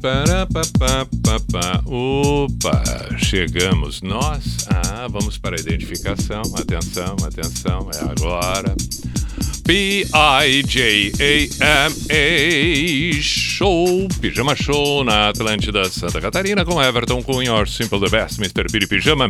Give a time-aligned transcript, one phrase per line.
[0.00, 1.82] Parapapapapá.
[1.84, 2.82] Opa,
[3.18, 4.66] chegamos nós.
[4.68, 6.42] Ah, vamos para a identificação.
[6.56, 8.74] Atenção, atenção, é agora.
[9.64, 10.12] P-I-J-A-M-A
[13.20, 18.70] Show, Pijama Show na Atlântida Santa Catarina com Everton Cunha, Simple the Best, Mr.
[18.72, 19.28] Piri Pijama.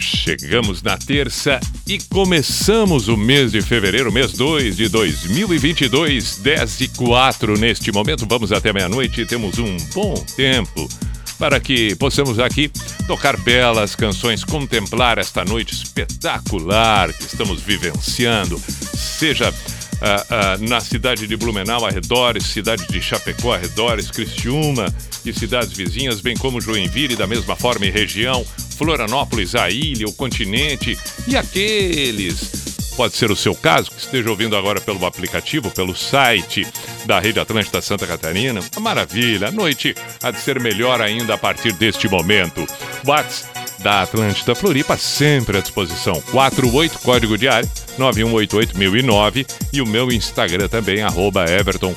[0.00, 6.88] Chegamos na terça e começamos o mês de fevereiro, mês 2 de 2022, 10 e
[6.88, 8.24] 4 neste momento.
[8.28, 10.88] Vamos até meia-noite e temos um bom tempo
[11.36, 12.70] para que possamos aqui
[13.08, 18.60] tocar belas canções, contemplar esta noite espetacular que estamos vivenciando,
[18.94, 19.52] seja
[20.00, 26.20] ah, ah, na cidade de Blumenau, arredores, cidade de Chapecó, arredores, Criciúma e cidades vizinhas,
[26.20, 28.44] bem como Joinville, da mesma forma e região,
[28.78, 34.56] Florianópolis, a ilha, o continente e aqueles pode ser o seu caso, que esteja ouvindo
[34.56, 36.66] agora pelo aplicativo, pelo site
[37.06, 38.58] da Rede Atlântida Santa Catarina.
[38.80, 42.66] Maravilha, a noite há de ser melhor ainda a partir deste momento.
[43.06, 43.46] Whats
[43.78, 46.20] da Atlântida Floripa sempre à disposição.
[46.32, 51.94] 48 código de área 9188009 e o meu Instagram também arroba Everton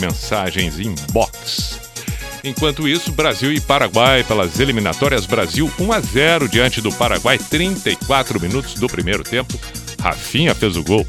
[0.00, 1.89] mensagens inbox.
[2.42, 8.40] Enquanto isso, Brasil e Paraguai pelas eliminatórias Brasil 1 a 0 diante do Paraguai, 34
[8.40, 9.58] minutos do primeiro tempo.
[10.00, 11.06] Rafinha fez o gol.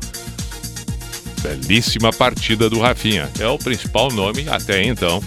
[1.41, 3.29] Belíssima partida do Rafinha.
[3.39, 5.23] É o principal nome até então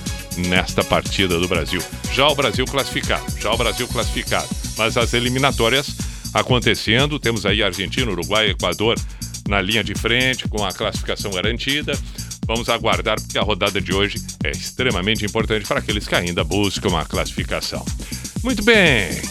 [0.48, 1.82] nesta partida do Brasil.
[2.12, 4.48] Já o Brasil classificado, já o Brasil classificado.
[4.76, 5.96] Mas as eliminatórias
[6.32, 8.98] acontecendo, temos aí Argentina, Uruguai, Equador
[9.48, 11.98] na linha de frente com a classificação garantida.
[12.46, 16.98] Vamos aguardar porque a rodada de hoje é extremamente importante para aqueles que ainda buscam
[16.98, 17.84] a classificação.
[18.42, 19.22] Muito bem.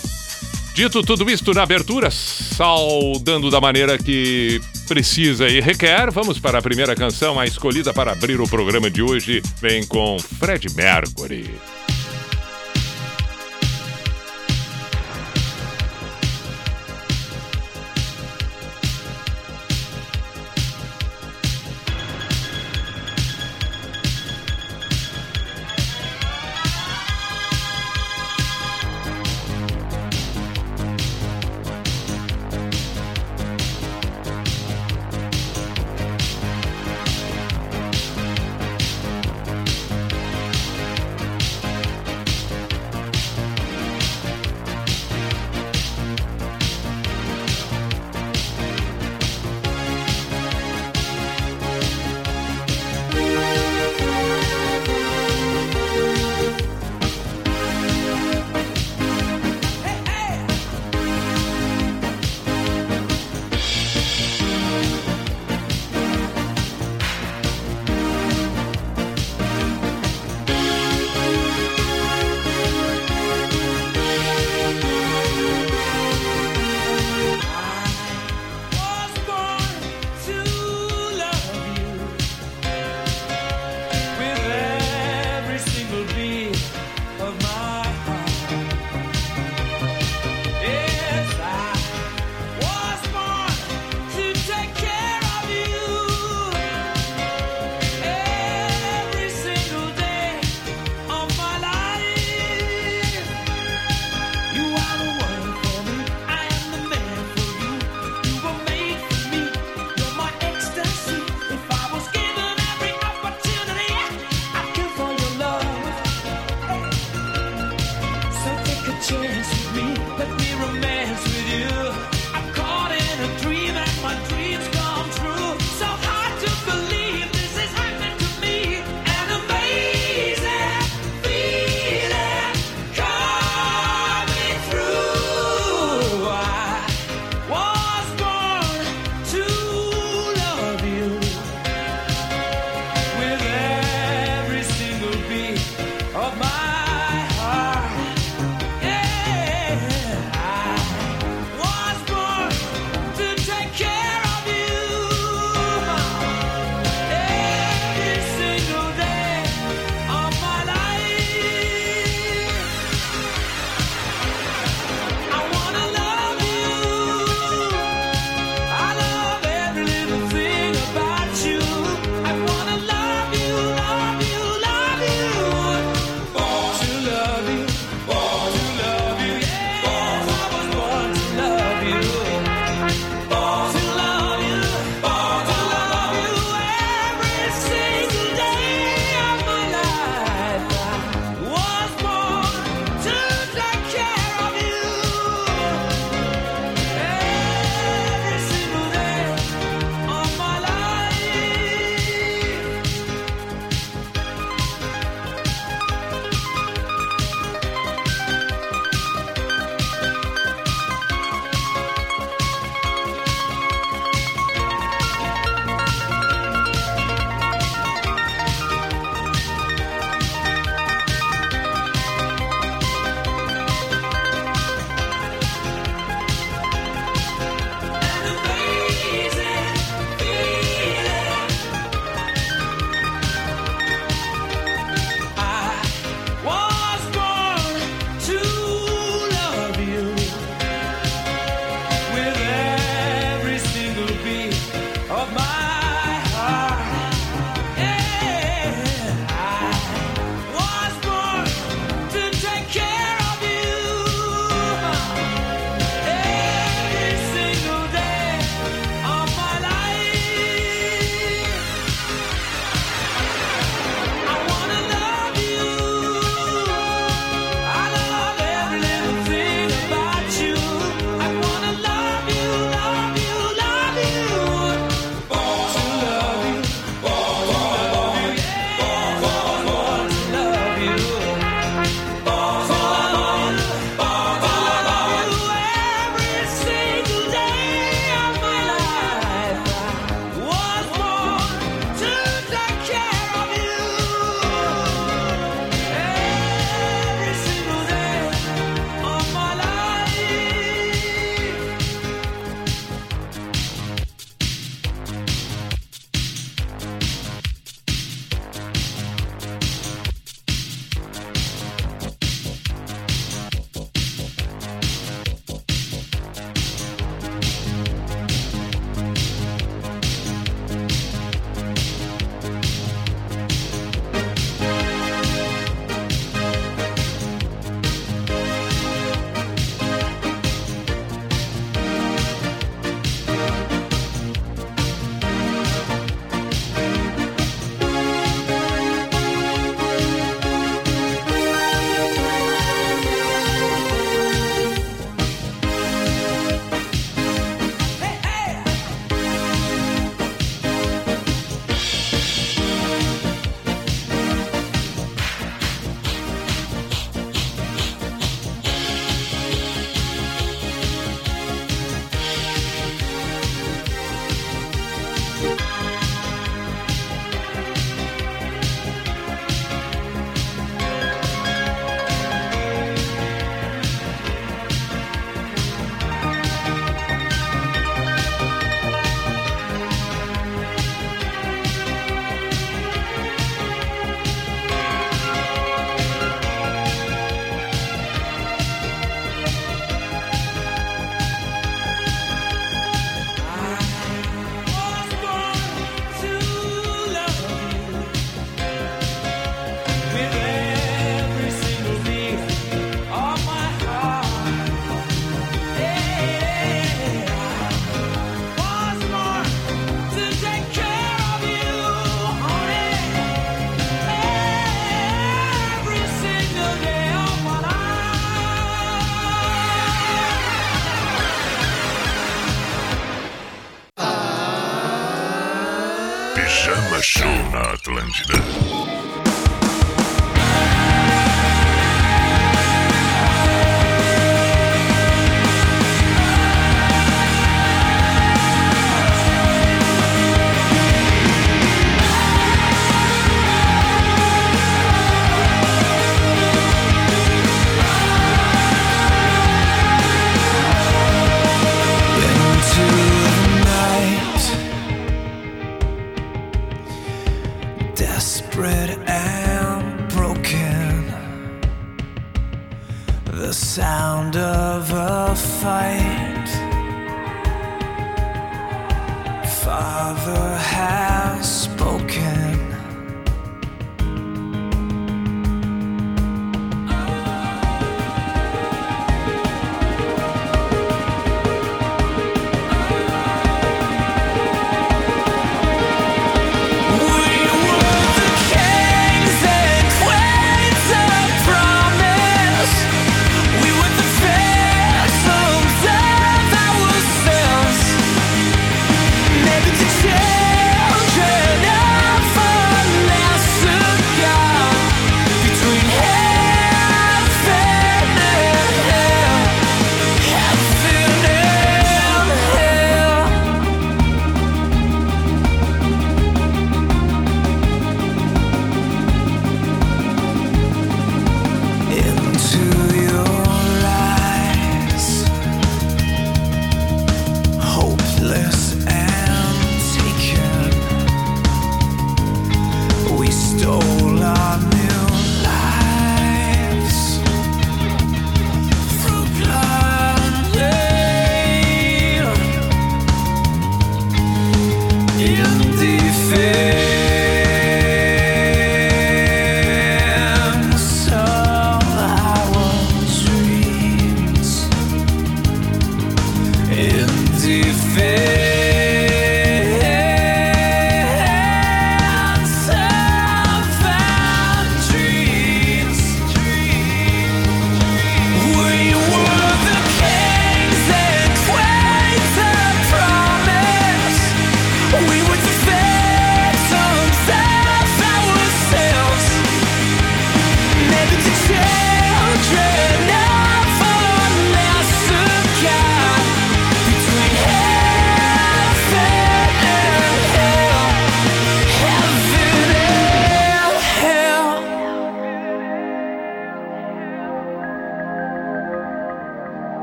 [0.74, 6.62] Dito tudo isto na abertura, saudando da maneira que precisa e requer, vamos para a
[6.64, 11.48] primeira canção, a escolhida para abrir o programa de hoje, vem com Fred Mercury.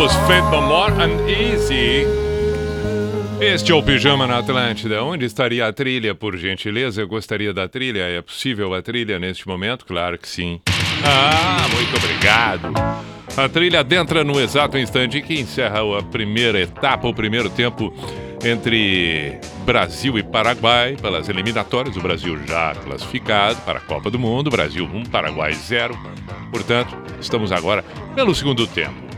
[0.00, 2.06] More and Easy.
[3.38, 5.04] Este é o Pijama na Atlântida.
[5.04, 7.02] Onde estaria a trilha, por gentileza?
[7.02, 8.04] Eu gostaria da trilha.
[8.04, 9.84] É possível a trilha neste momento?
[9.84, 10.58] Claro que sim.
[11.04, 12.72] Ah, muito obrigado.
[13.36, 17.92] A trilha adentra no exato instante que encerra a primeira etapa, o primeiro tempo
[18.42, 21.94] entre Brasil e Paraguai pelas eliminatórias.
[21.98, 24.48] O Brasil já classificado para a Copa do Mundo.
[24.48, 25.94] Brasil 1, Paraguai 0.
[26.50, 27.84] Portanto, estamos agora
[28.14, 29.09] pelo segundo tempo.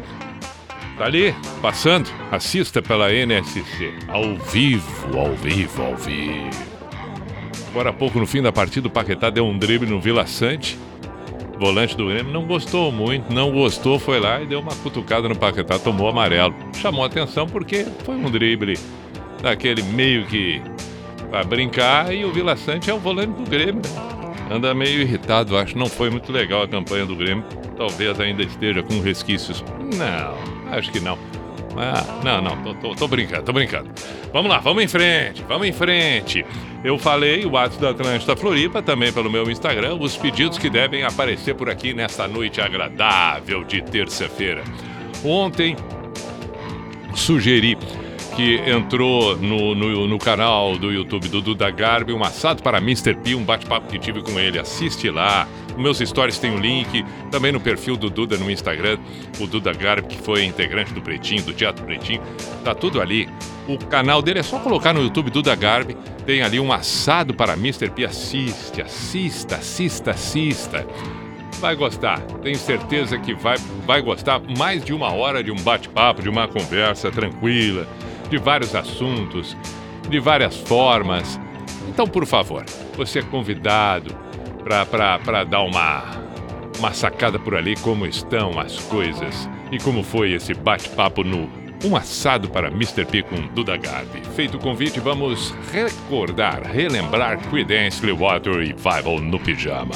[1.02, 2.08] Tá ali, passando.
[2.30, 3.92] Assista pela NSC.
[4.06, 6.64] Ao vivo, ao vivo, ao vivo.
[7.70, 10.78] Agora há pouco, no fim da partida, o Paquetá deu um drible no Vila Sante.
[11.58, 15.34] Volante do Grêmio não gostou muito, não gostou, foi lá e deu uma cutucada no
[15.34, 16.54] Paquetá, tomou amarelo.
[16.74, 18.78] Chamou atenção porque foi um drible
[19.42, 20.62] daquele meio que
[21.30, 23.82] pra brincar e o Vila Sante é o volante do Grêmio.
[23.82, 24.54] né?
[24.54, 25.76] Anda meio irritado, acho.
[25.76, 27.44] Não foi muito legal a campanha do Grêmio.
[27.76, 29.64] Talvez ainda esteja com resquícios.
[29.96, 31.18] Não, acho que não.
[31.76, 33.90] Ah, não, não, tô, tô- tô brincando, tô brincando.
[34.32, 36.44] Vamos lá, vamos em frente, vamos em frente.
[36.84, 41.02] Eu falei o ato da Atlântida Floripa, também pelo meu Instagram, os pedidos que devem
[41.04, 44.62] aparecer por aqui nesta noite agradável de terça-feira.
[45.24, 45.76] Ontem,
[47.14, 47.76] sugeri
[48.34, 53.14] que entrou no, no, no canal do YouTube do Duda Garbi, um assado para Mr.
[53.14, 54.58] P, um bate-papo que tive com ele.
[54.58, 55.46] Assiste lá.
[55.76, 58.98] Meus stories tem o link, também no perfil do Duda no Instagram,
[59.40, 62.20] o Duda Garbi, que foi integrante do Pretinho, do Teatro Pretinho.
[62.62, 63.28] Tá tudo ali.
[63.66, 67.54] O canal dele é só colocar no YouTube Duda Garbi, tem ali um assado para
[67.54, 67.88] Mr.
[67.90, 68.04] P.
[68.04, 70.86] Assiste, assista, assista, assista
[71.62, 72.20] vai gostar.
[72.42, 76.48] Tenho certeza que vai, vai gostar mais de uma hora de um bate-papo, de uma
[76.48, 77.86] conversa tranquila,
[78.32, 79.54] de vários assuntos,
[80.08, 81.38] de várias formas.
[81.86, 82.64] Então, por favor,
[82.96, 84.16] você é convidado
[84.64, 86.02] para dar uma,
[86.78, 91.46] uma sacada por ali como estão as coisas e como foi esse bate-papo no
[91.84, 93.04] Um assado para Mr.
[93.04, 94.22] P com Duda Garbi.
[94.34, 99.94] Feito o convite, vamos recordar, relembrar Creedence Clearwater Revival no pijama.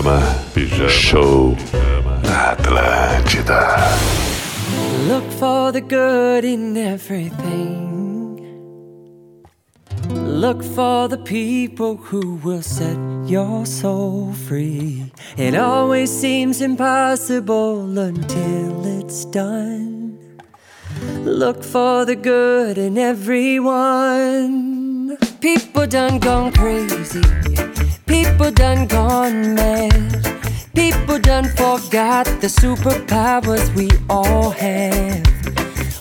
[0.00, 0.20] Pijama,
[0.54, 1.56] pijama, show
[2.24, 3.76] na Atlântida.
[5.06, 8.26] Look for the good in everything.
[10.08, 15.12] Look for the people who will set your soul free.
[15.36, 20.18] It always seems impossible until it's done.
[21.24, 24.38] Look for the good in everyone.
[25.42, 27.69] People done gone crazy.
[28.10, 29.92] People done gone mad.
[30.74, 35.24] People done forgot the superpowers we all have.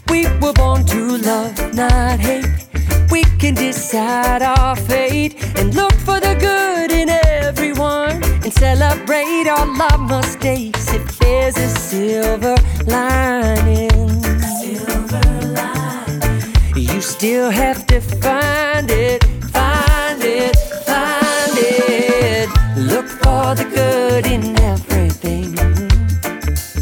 [0.10, 2.50] We were born to love, not hate.
[3.12, 9.70] We can decide our fate and look for the good in everyone and celebrate all
[9.80, 12.56] our mistakes if there's a silver
[12.88, 14.24] lining.
[14.64, 15.22] Silver
[15.54, 16.74] lining.
[16.76, 19.24] You still have to find it,
[23.50, 25.52] for the good in everything.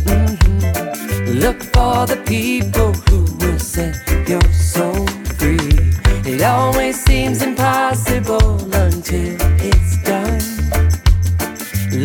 [0.06, 1.41] Mhm.
[1.43, 3.95] Look for the people who will set
[4.27, 5.75] your soul free.
[6.25, 8.49] It always seems impossible
[8.86, 9.36] until
[9.69, 10.43] it's done.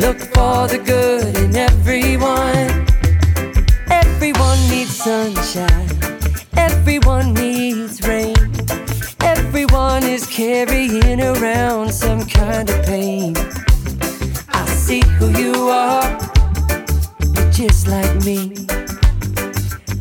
[0.02, 2.70] Look for the good in everyone.
[4.02, 5.90] Everyone needs sunshine.
[6.68, 8.36] Everyone needs rain.
[9.34, 13.34] Everyone is carrying around some kind of pain.
[14.82, 16.10] I see who you are.
[17.36, 18.52] You're just like me.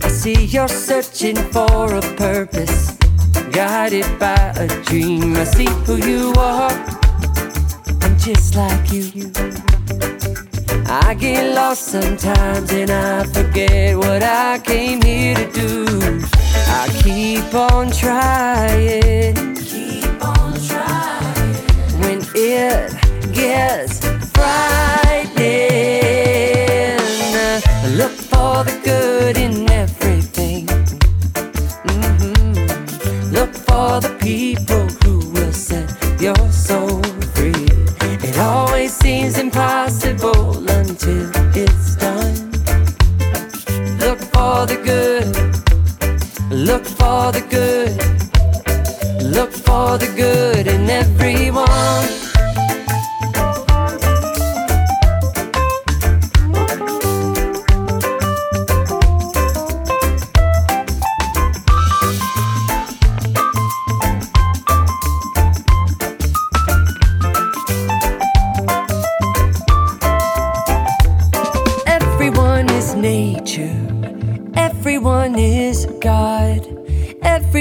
[0.01, 2.97] I see you're searching for a purpose,
[3.51, 5.35] guided by a dream.
[5.35, 6.71] I see who you are.
[8.01, 9.31] I'm just like you.
[10.87, 15.85] I get lost sometimes and I forget what I came here to do.
[16.79, 19.35] I keep on trying.
[19.57, 21.53] Keep on trying.
[22.01, 25.47] When it gets frightening,
[27.97, 30.65] look for the good in everything.
[31.85, 32.55] Mhm.
[33.31, 35.89] Look for the people who will set
[36.19, 37.01] your soul
[37.35, 37.67] free.
[38.27, 42.51] It always seems impossible until it's done.
[44.03, 45.35] Look for the good.
[46.51, 47.97] Look for the good.
[49.35, 52.20] Look for the good in everyone.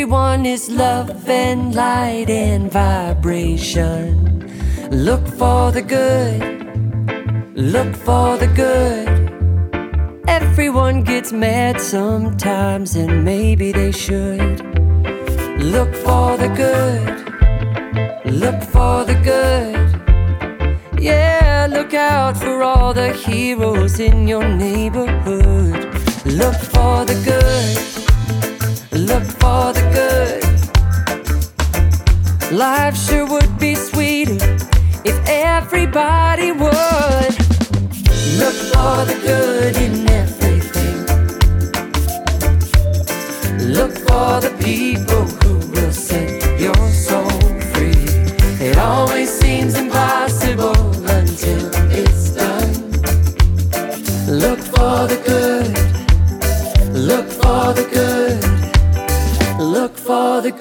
[0.00, 4.48] Everyone is love and light and vibration.
[4.90, 6.40] Look for the good,
[7.54, 9.08] look for the good.
[10.26, 14.64] Everyone gets mad sometimes, and maybe they should.
[15.60, 17.18] Look for the good,
[18.24, 19.76] look for the good.
[20.98, 25.92] Yeah, look out for all the heroes in your neighborhood.
[26.24, 27.99] Look for the good
[29.10, 30.44] look for the good.
[32.52, 34.38] Life sure would be sweeter
[35.04, 37.32] if everybody would
[38.40, 40.98] look for the good in everything.
[43.78, 45.39] Look for the people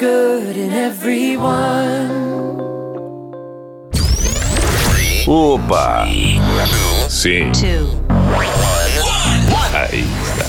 [0.09, 2.09] good in everyone.
[5.27, 6.07] Opa!
[7.09, 7.51] Sim.
[9.73, 10.47] Aí está.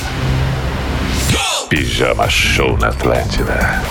[1.68, 3.82] Pijama Show na Atlântida.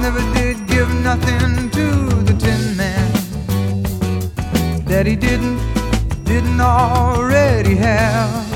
[0.00, 1.86] Never did give nothing to
[2.24, 3.12] the Tin Man
[4.86, 5.60] that he didn't,
[6.24, 8.46] didn't already have.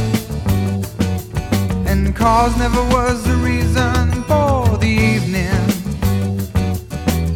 [1.87, 5.50] And cause never was the reason for the evening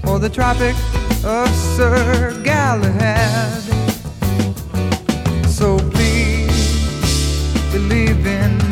[0.08, 0.74] or the Tropic
[1.24, 3.62] of Sir Galahad.
[5.48, 6.58] So please
[7.72, 8.67] believe in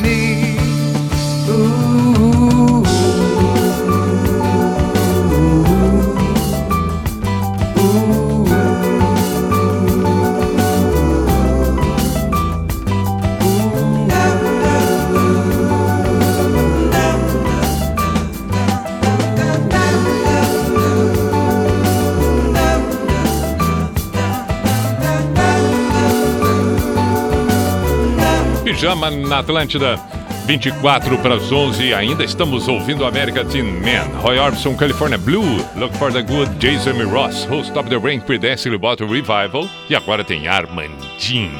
[28.77, 29.99] Pijama na Atlântida.
[30.47, 34.21] 24 para as 11 ainda estamos ouvindo América Teen Man.
[34.21, 37.03] Roy Orbison, California Blue, Look for the Good, Jason.
[37.11, 41.51] Ross, Host of the Rain, Creedence Bottle Revival e agora tem Armandinho.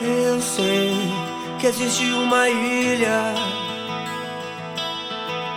[0.00, 0.92] Eu sei
[1.60, 3.34] que existe uma ilha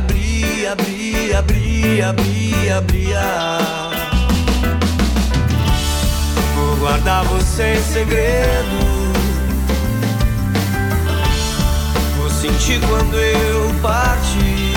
[0.00, 3.58] Onda que abria, abria, abria, abria, abria.
[6.54, 9.10] Vou guardar você em segredo.
[12.16, 14.74] Vou sentir quando eu partir.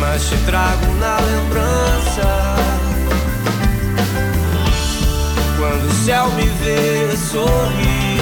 [0.00, 2.56] Mas te trago na lembrança.
[5.58, 8.20] Quando o céu me vê sorrir,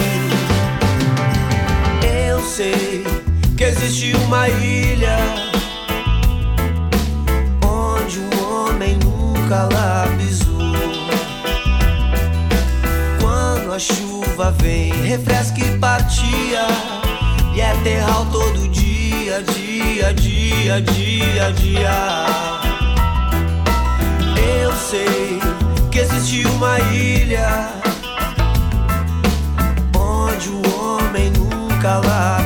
[2.28, 3.23] eu sei
[3.56, 5.16] que existe uma ilha
[7.64, 10.74] onde o homem nunca lá pisou.
[13.20, 16.66] Quando a chuva chuva vem, refresca e partia.
[17.54, 22.26] E é terral todo dia, dia, dia, dia, dia.
[24.60, 25.40] Eu sei
[25.90, 27.68] que existe uma ilha
[29.96, 32.43] onde o homem nunca lá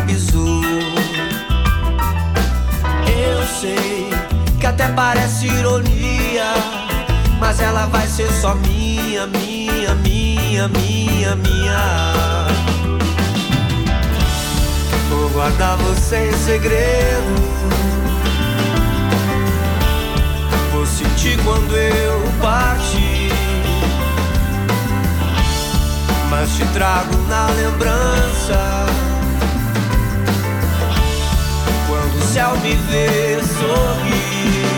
[4.79, 6.55] até parece ironia,
[7.41, 12.47] mas ela vai ser só minha, minha, minha, minha, minha.
[15.11, 17.35] Vou guardar você em segredo.
[20.73, 23.33] Vou sentir quando eu partir.
[26.31, 28.87] Mas te trago na lembrança.
[31.89, 34.28] Quando o céu me ver sorrir.
[34.49, 34.78] Vou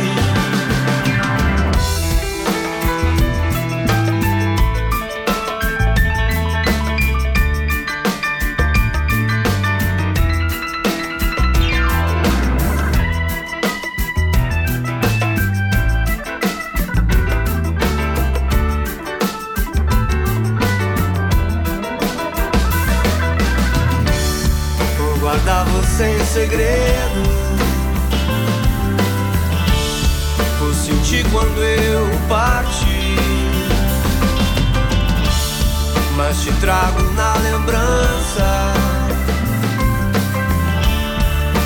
[36.30, 38.72] Mas te trago na lembrança.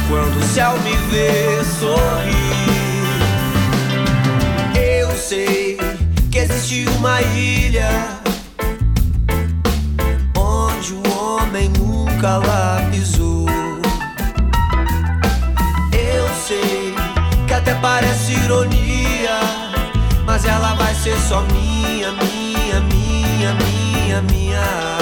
[0.08, 3.04] Quando o céu me ver sorrir.
[4.74, 5.76] Eu sei
[6.30, 7.90] que existe uma ilha
[10.34, 13.46] onde o homem nunca lá pisou.
[15.92, 16.94] Eu sei
[17.46, 19.40] que até parece ironia,
[20.24, 22.43] mas ela vai ser só minha, minha,
[24.22, 24.98] minha, minha.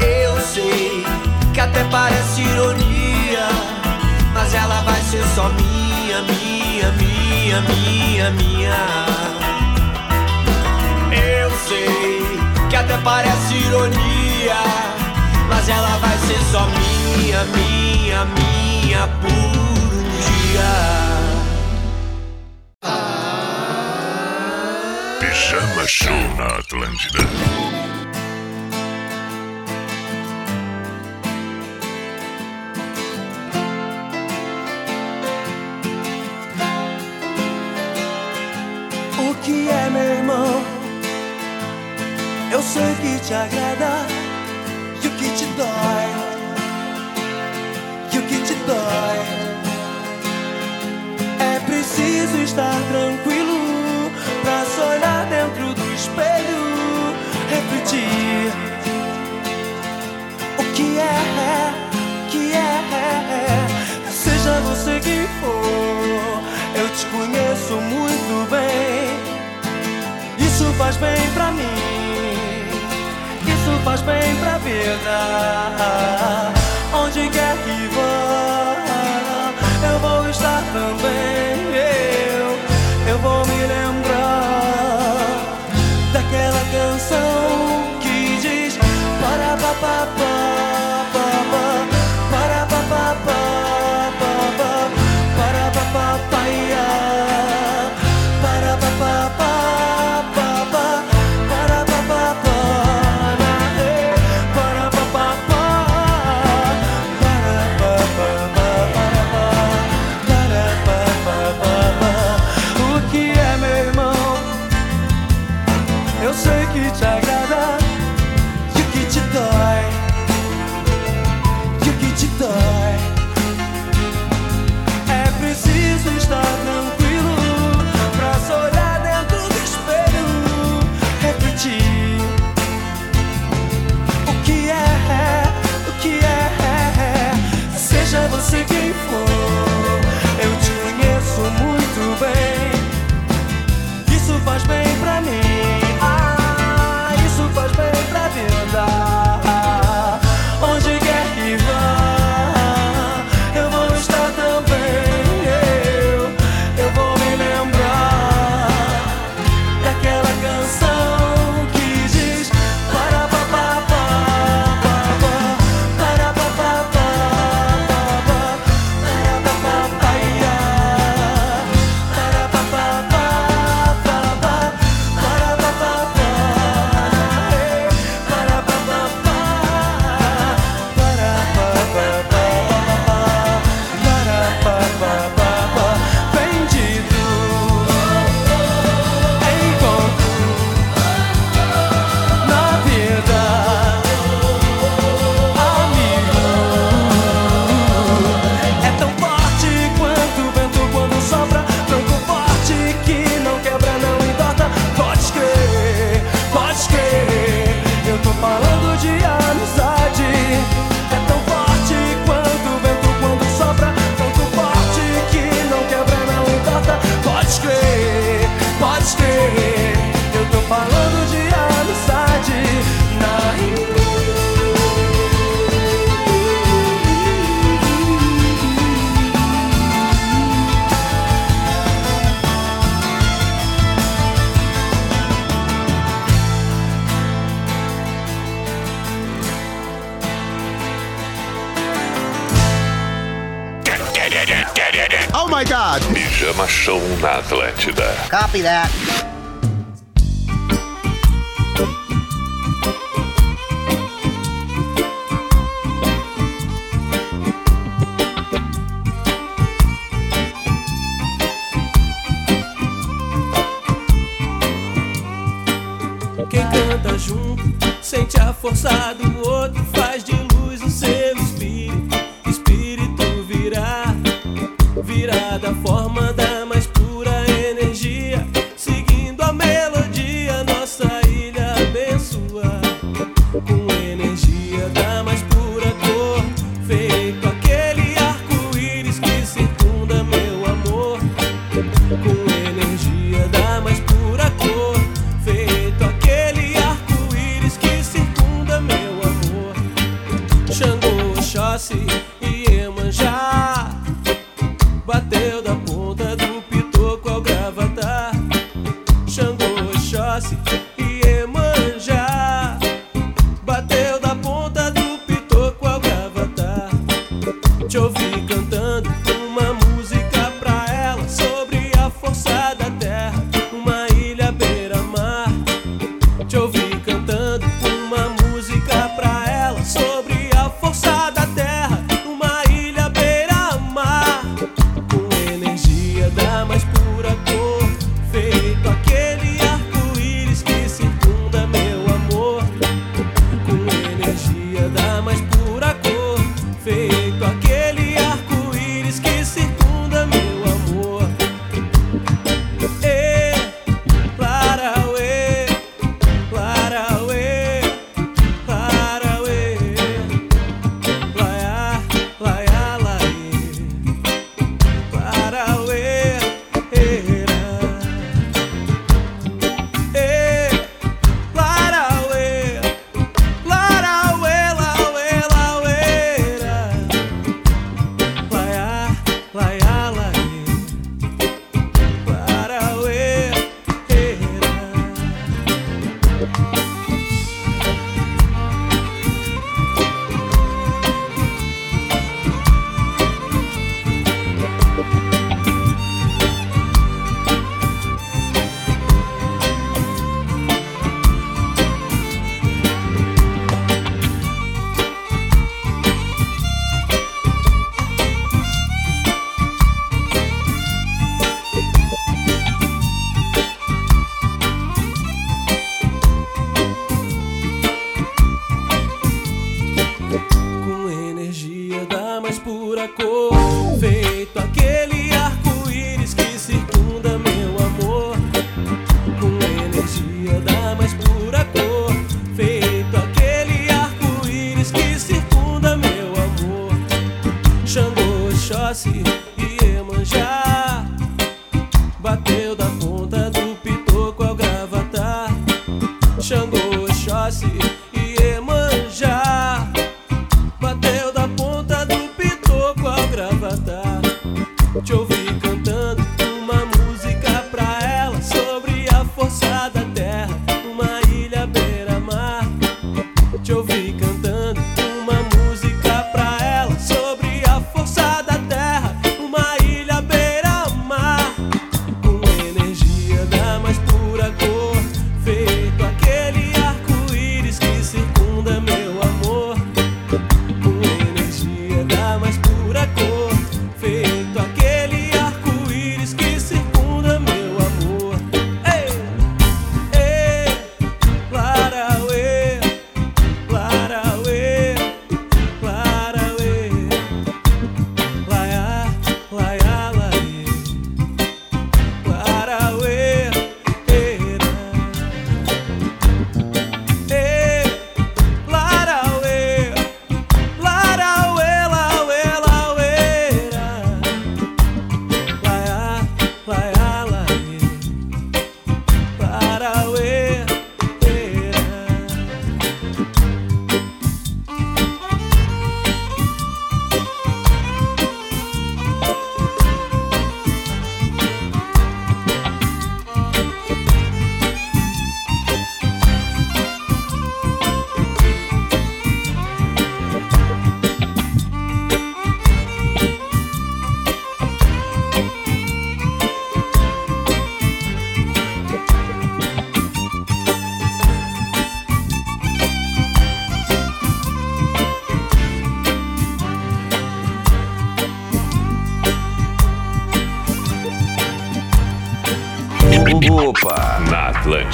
[0.00, 1.04] Eu sei
[1.52, 3.48] que até parece ironia,
[4.32, 8.76] mas ela vai ser só minha, minha, minha, minha, minha.
[11.12, 14.56] Eu sei que até parece ironia,
[15.48, 21.15] mas ela vai ser só minha, minha, minha por um dia.
[25.36, 27.85] Pijama Show na Atlântida.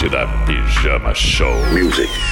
[0.03, 1.65] Na Atlântida Pijama Show.
[1.73, 2.32] Music.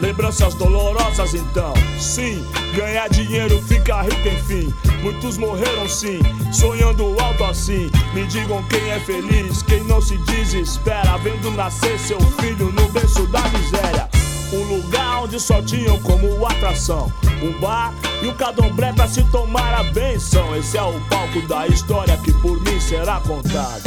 [0.00, 1.72] lembranças dolorosas então.
[1.98, 2.44] Sim,
[2.74, 4.74] ganhar dinheiro fica rico enfim.
[5.02, 6.20] Muitos morreram sim,
[6.52, 7.90] sonhando alto assim.
[8.14, 13.26] Me digam quem é feliz, quem não se desespera, vendo nascer seu filho no berço
[13.28, 14.08] da miséria.
[14.52, 19.74] Um lugar onde só tinham como atração um bar e um cadomblé pra se tomar
[19.74, 20.56] a benção.
[20.56, 23.82] Esse é o palco da história que por mim será contado.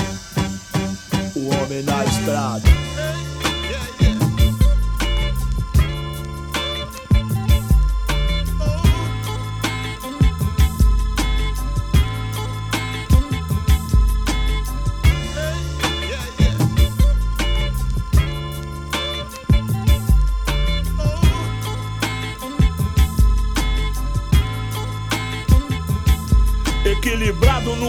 [1.35, 2.69] O homem na estrada.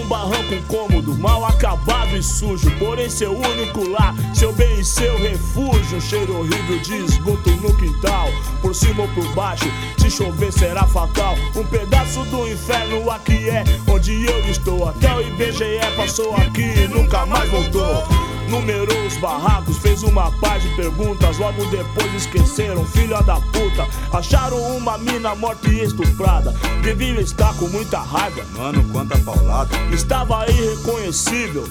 [0.03, 2.71] Num barranco cômodo, mal acabado e sujo.
[2.79, 5.97] Porém, seu único lar, seu bem e seu refúgio.
[5.97, 8.29] Um cheiro horrível de esgoto no quintal,
[8.61, 9.65] por cima ou por baixo.
[9.99, 11.35] Se chover será fatal.
[11.57, 14.89] Um pedaço do inferno aqui é onde eu estou.
[14.89, 18.32] Até o IBGE passou aqui e nunca mais voltou.
[18.53, 21.39] Numerou os barracos, fez uma par de perguntas.
[21.39, 23.89] Logo depois esqueceram, filha da puta.
[24.13, 26.53] Acharam uma mina morta e estuprada.
[26.83, 28.45] Deviam estar com muita raiva.
[28.55, 29.75] Mano, quanta paulada.
[29.91, 31.67] Estava irreconhecível.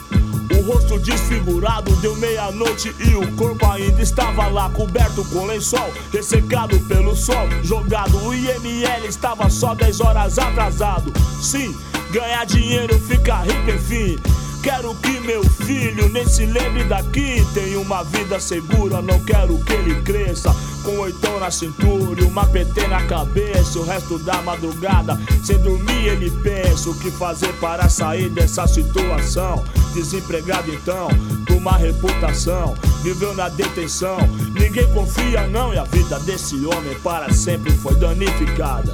[0.58, 6.80] O rosto desfigurado deu meia-noite e o corpo ainda estava lá coberto com lençol, ressecado
[6.82, 8.18] pelo sol, jogado.
[8.26, 11.14] O IML estava só 10 horas atrasado.
[11.40, 11.78] Sim,
[12.10, 14.18] ganhar dinheiro fica rico, enfim.
[14.62, 17.44] Quero que meu filho nem se lembre daqui.
[17.52, 20.56] Tem uma vida segura, não quero que ele cresça.
[20.84, 23.80] Com oitão na cintura e uma PT na cabeça.
[23.80, 29.66] O resto da madrugada, sem dormir, ele pensa o que fazer para sair dessa situação.
[29.96, 31.08] Desempregado então,
[31.48, 32.76] com uma reputação.
[33.02, 34.20] Viveu na detenção,
[34.54, 35.74] ninguém confia não.
[35.74, 38.94] E a vida desse homem para sempre foi danificada.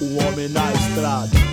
[0.00, 1.51] O homem na estrada.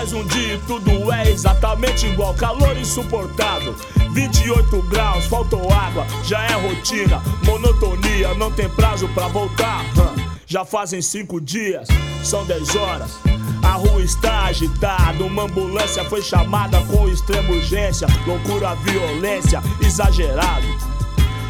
[0.00, 2.32] Mais um dia e tudo é exatamente igual.
[2.32, 3.74] Calor insuportável,
[4.12, 7.22] 28 graus, faltou água, já é rotina.
[7.44, 9.84] Monotonia, não tem prazo pra voltar.
[10.46, 11.86] Já fazem cinco dias,
[12.24, 13.18] são 10 horas.
[13.62, 18.06] A rua está agitada, uma ambulância foi chamada com extrema urgência.
[18.26, 20.66] Loucura, violência, exagerado.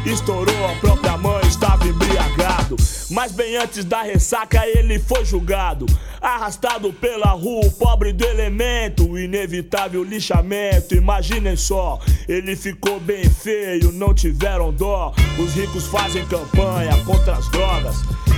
[0.05, 2.75] Estourou a própria mãe, estava embriagado.
[3.11, 5.85] Mas bem antes da ressaca ele foi julgado.
[6.19, 9.17] Arrastado pela rua, o pobre do elemento.
[9.17, 11.99] Inevitável lixamento, imaginem só.
[12.27, 15.13] Ele ficou bem feio, não tiveram dó.
[15.37, 17.97] Os ricos fazem campanha contra as drogas.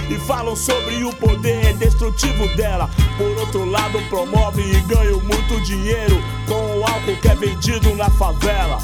[0.10, 2.90] E falam sobre o poder destrutivo dela.
[3.18, 8.10] Por outro lado, promovem e ganham muito dinheiro com o álcool que é vendido na
[8.10, 8.80] favela.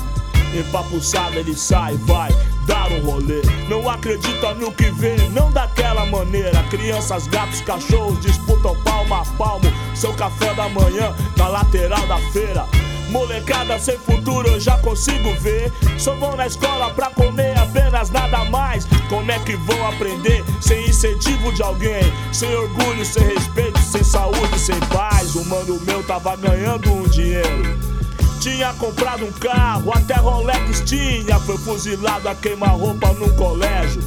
[0.58, 2.32] Empapuçado ele sai, vai
[2.70, 3.42] dar um rolê.
[3.68, 6.64] Não acredita no que vê, não daquela maneira.
[6.70, 9.66] Crianças, gatos, cachorros disputam palmo a palmo.
[9.96, 12.66] Seu café da manhã na lateral da feira.
[13.10, 15.74] Molecada sem futuro eu já consigo ver.
[15.98, 18.86] Só vão na escola pra comer apenas nada mais.
[19.10, 22.04] Como é que vão aprender sem incentivo de alguém?
[22.32, 25.34] Sem orgulho, sem respeito, sem saúde, sem paz.
[25.36, 27.99] O mano meu tava ganhando um dinheiro.
[28.40, 31.38] Tinha comprado um carro, até Rolex tinha.
[31.40, 34.02] Foi fuzilado a queima-roupa num colégio,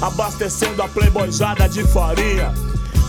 [0.00, 2.54] abastecendo a playboyzada de farinha.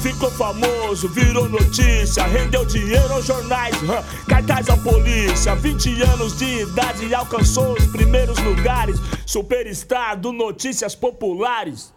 [0.02, 5.56] Ficou famoso, virou notícia, rendeu dinheiro aos jornais, hã, cartaz à polícia.
[5.56, 9.00] 20 anos de idade e alcançou os primeiros lugares.
[9.26, 11.94] Superstar do Notícias Populares.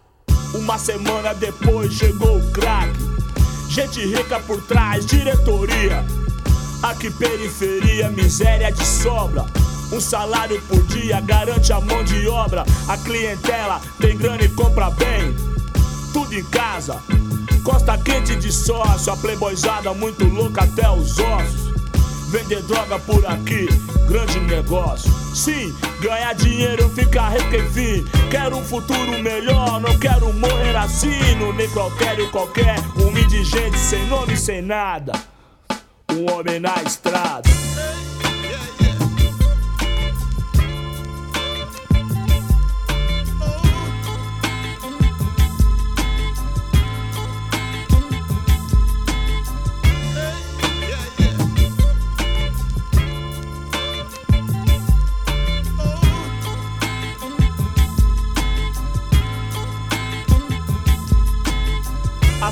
[0.53, 2.97] Uma semana depois chegou o craque.
[3.69, 6.03] Gente rica por trás, diretoria.
[6.81, 9.45] Aqui periferia, miséria de sobra.
[9.91, 12.63] Um salário por dia garante a mão de obra.
[12.87, 15.35] A clientela tem grana e compra bem.
[16.13, 17.01] Tudo em casa.
[17.65, 21.69] Costa quente de sócio, a playboyzada muito louca até os ossos.
[22.29, 23.67] Vender droga por aqui,
[24.07, 25.11] grande negócio.
[25.35, 28.09] Sim, ganhar dinheiro, ficar rico.
[28.31, 31.35] Quero um futuro melhor, não quero morrer assim.
[31.39, 35.11] No necrotério qualquer, um indigente sem nome, sem nada.
[36.11, 37.49] Um homem na estrada.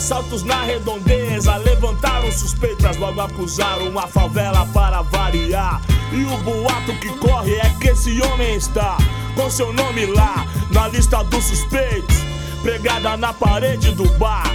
[0.08, 5.82] Assaltos na redondeza levantaram suspeitas, logo acusaram a favela para variar.
[6.14, 8.98] E o boato que corre é que esse homem está
[9.36, 12.16] com seu nome lá na lista dos suspeitos,
[12.62, 14.50] pregada na parede do bar.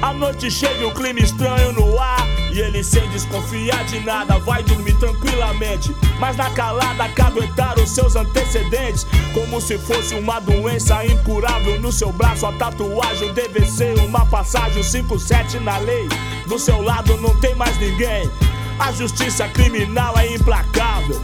[0.00, 2.41] A noite chega e um clima estranho no ar.
[2.52, 5.96] E ele sem desconfiar de nada vai dormir tranquilamente.
[6.18, 9.06] Mas na calada caguetaram seus antecedentes.
[9.32, 12.44] Como se fosse uma doença incurável no seu braço.
[12.44, 13.32] A tatuagem
[13.66, 16.06] ser uma passagem 5-7 na lei.
[16.46, 18.30] Do seu lado não tem mais ninguém.
[18.78, 21.20] A justiça criminal é implacável.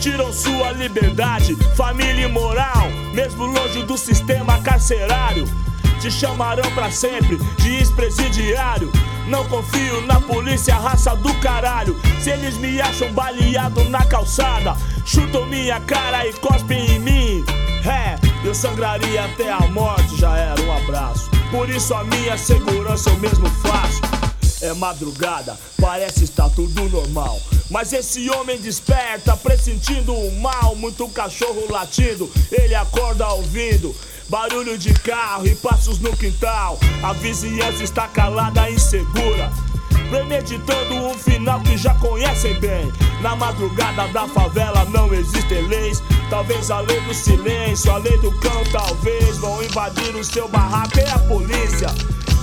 [0.00, 5.46] Tiram sua liberdade, família e moral, mesmo longe do sistema carcerário.
[6.00, 8.92] Te chamarão pra sempre de ex-presidiário.
[9.26, 12.00] Não confio na polícia, raça do caralho.
[12.20, 17.44] Se eles me acham baleado na calçada, chutam minha cara e cospem em mim.
[17.84, 18.16] É,
[18.46, 21.30] eu sangraria até a morte, já era um abraço.
[21.50, 24.00] Por isso a minha segurança eu mesmo faço.
[24.60, 27.40] É madrugada, parece estar tudo normal.
[27.70, 30.74] Mas esse homem desperta, pressentindo o mal.
[30.76, 33.94] Muito cachorro latindo, ele acorda ouvindo.
[34.28, 36.78] Barulho de carro e passos no quintal.
[37.02, 39.52] A vizinhança está calada, insegura.
[40.10, 42.92] Premeditando um final que já conhecem bem.
[43.20, 46.02] Na madrugada da favela não existem leis.
[46.28, 49.38] Talvez a lei do silêncio, a lei do cão, talvez.
[49.38, 51.88] Vão invadir o seu barraco e a polícia.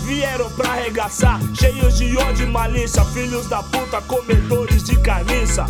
[0.05, 3.03] Vieram pra arregaçar, cheios de ódio e malícia.
[3.05, 5.65] Filhos da puta, comedores de carniça.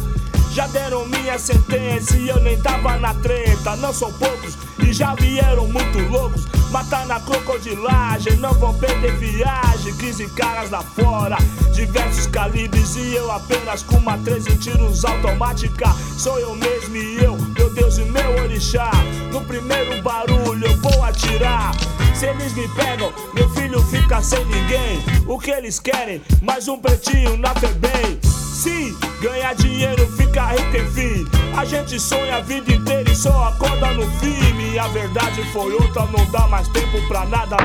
[0.54, 3.76] Já deram minha sentença e eu nem tava na treta.
[3.78, 6.46] Não são poucos e já vieram muito loucos.
[6.70, 9.98] Matar na crocodilagem, não vão perder viagem.
[9.98, 11.38] 15 caras lá fora,
[11.74, 15.92] diversos calibres e eu apenas com uma 13 tiros automática.
[16.20, 18.92] Sou eu mesmo e eu, meu Deus e meu orixá.
[19.32, 21.72] No primeiro barulho eu vou atirar.
[22.14, 25.04] Se eles me pegam, meu filho fica sem ninguém.
[25.26, 26.22] O que eles querem?
[26.44, 28.43] Mais um pretinho na FEBEM.
[28.54, 31.28] Sim, ganhar dinheiro, ficar rico, enfim.
[31.58, 34.78] A gente sonha a vida inteira e só acorda no filme.
[34.78, 37.58] A verdade foi outra, não dá mais tempo pra nada.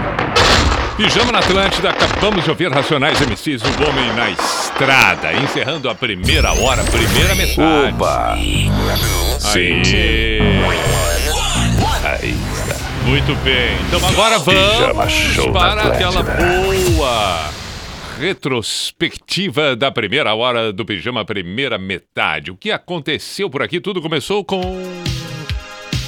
[0.96, 6.54] Pijama na Atlântida, acabamos de ouvir Racionais MCs, o Homem na Estrada, encerrando a primeira
[6.54, 7.94] hora, primeira metade.
[7.94, 8.38] Opa!
[9.54, 10.40] Aê.
[12.02, 12.76] Aí está.
[13.04, 17.67] Muito bem, então agora vamos para aquela boa
[18.18, 22.50] retrospectiva da primeira hora do Pijama, primeira metade.
[22.50, 23.80] O que aconteceu por aqui?
[23.80, 24.60] Tudo começou com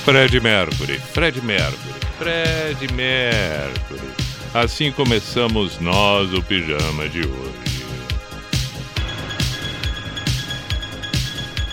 [0.05, 4.11] Fred Mercury, Fred Mercury, Fred Mercury.
[4.53, 7.61] Assim começamos nós o Pijama de hoje.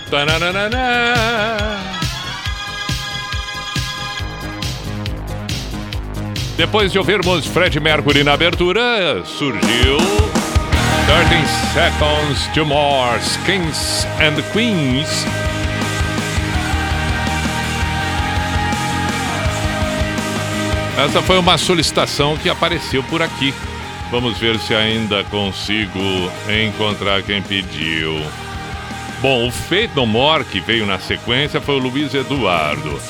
[0.08, 1.97] Tananana.
[6.58, 9.96] Depois de ouvirmos Fred Mercury na abertura, surgiu
[11.06, 15.24] 13 Seconds to Mars, Kings and Queens.
[20.98, 23.54] Essa foi uma solicitação que apareceu por aqui.
[24.10, 26.00] Vamos ver se ainda consigo
[26.66, 28.20] encontrar quem pediu.
[29.22, 29.52] Bom, o
[29.94, 33.00] No More que veio na sequência foi o Luiz Eduardo.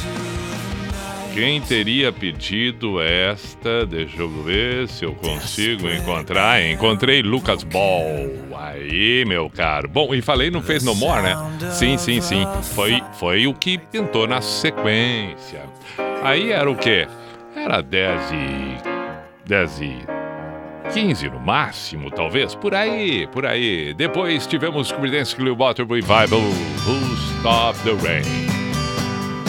[1.38, 3.86] Quem teria pedido esta?
[3.86, 6.60] Deixa eu ver se eu consigo encontrar.
[6.68, 8.28] Encontrei Lucas Ball.
[8.58, 9.88] Aí, meu caro.
[9.88, 11.36] Bom, e falei no Fez No More, né?
[11.70, 12.44] Sim, sim, sim.
[12.74, 15.62] Foi, foi o que pintou na sequência.
[16.24, 17.06] Aí era o quê?
[17.54, 19.46] Era 10 e.
[19.46, 19.96] 10 e.
[20.92, 23.94] 15 no máximo, talvez, por aí, por aí.
[23.94, 26.40] Depois tivemos Creedence Clearwater Revival,
[26.84, 28.57] Who Stop the Rain.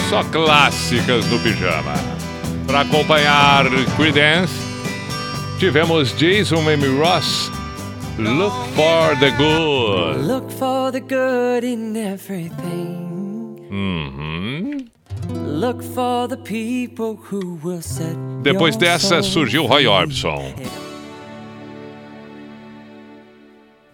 [0.09, 1.93] Só clássicas no pijama.
[2.65, 4.53] Para acompanhar Creedence,
[5.59, 7.51] tivemos Jason Amy Ross,
[8.17, 10.25] Look for the Good.
[10.27, 13.67] Look for the good in everything.
[13.71, 14.85] Uhum.
[15.29, 19.85] Look for the people who will set Depois dessa surgiu Roy.
[19.87, 20.53] Orbison.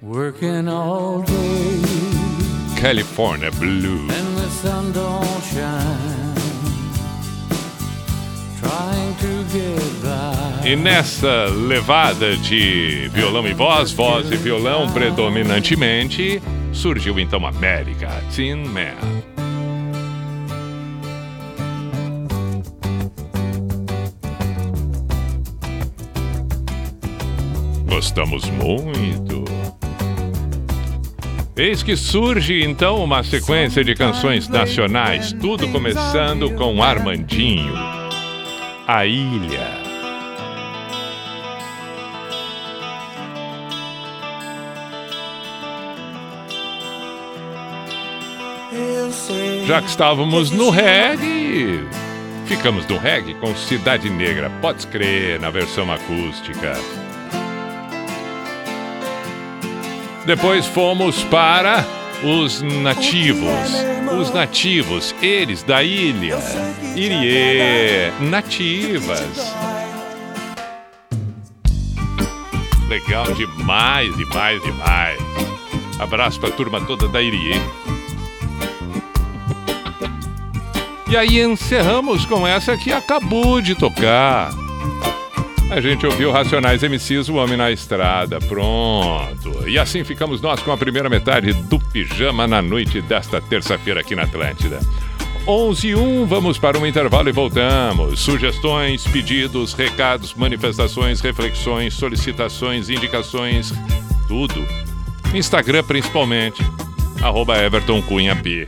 [0.02, 1.82] Working all day
[2.78, 4.08] California Blue.
[4.10, 5.85] and the sun don't shine.
[10.66, 16.42] E nessa levada de violão e voz, voz e violão predominantemente,
[16.74, 18.96] surgiu então América, Tin Man.
[27.88, 29.46] Gostamos muito.
[31.56, 38.05] Eis que surge então uma sequência de canções nacionais, tudo começando com Armandinho.
[38.88, 39.68] A Ilha.
[49.66, 51.84] Já que estávamos no reggae,
[52.46, 56.74] ficamos no reggae com Cidade Negra, pode crer, na versão acústica.
[60.28, 61.84] Depois fomos para
[62.24, 63.86] os nativos.
[64.20, 66.38] Os nativos, eles da ilha.
[66.96, 69.54] Irie, nativas.
[72.88, 75.20] Legal demais, demais, demais.
[76.00, 77.62] Abraço pra turma toda da Irie.
[81.08, 84.52] E aí encerramos com essa que acabou de tocar.
[85.70, 88.40] A gente ouviu Racionais MCs, O Homem na Estrada.
[88.40, 89.68] Pronto.
[89.68, 94.16] E assim ficamos nós com a primeira metade do Pijama na noite desta terça-feira aqui
[94.16, 94.80] na Atlântida.
[95.48, 98.20] 11 e 1, vamos para um intervalo e voltamos.
[98.20, 103.74] Sugestões, pedidos, recados, manifestações, reflexões, solicitações, indicações,
[104.28, 104.66] tudo.
[105.34, 106.64] Instagram principalmente,
[107.22, 108.68] arroba Everton Cunha P.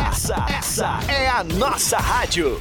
[0.00, 2.60] Essa, essa é a nossa rádio.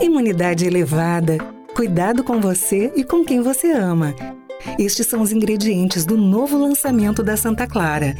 [0.00, 1.38] Imunidade elevada,
[1.74, 4.14] cuidado com você e com quem você ama.
[4.78, 8.14] Estes são os ingredientes do novo lançamento da Santa Clara.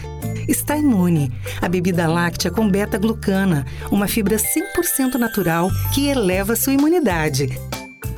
[0.48, 7.48] Está imune, a bebida láctea com beta-glucana, uma fibra 100% natural que eleva sua imunidade.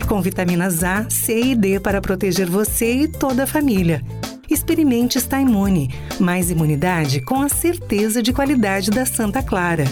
[0.08, 4.02] Com vitaminas A, C e D para proteger você e toda a família.
[4.50, 5.90] Experimente Está Imune,
[6.20, 9.84] mais imunidade com a certeza de qualidade da Santa Clara.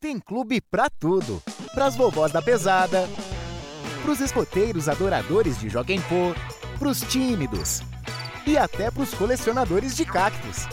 [0.00, 1.42] Tem clube pra tudo.
[1.74, 3.08] Pras vovós da pesada,
[4.02, 6.32] pros escoteiros adoradores de Joguem Pô,
[6.78, 7.82] pros tímidos
[8.46, 10.68] e até pros colecionadores de cactos.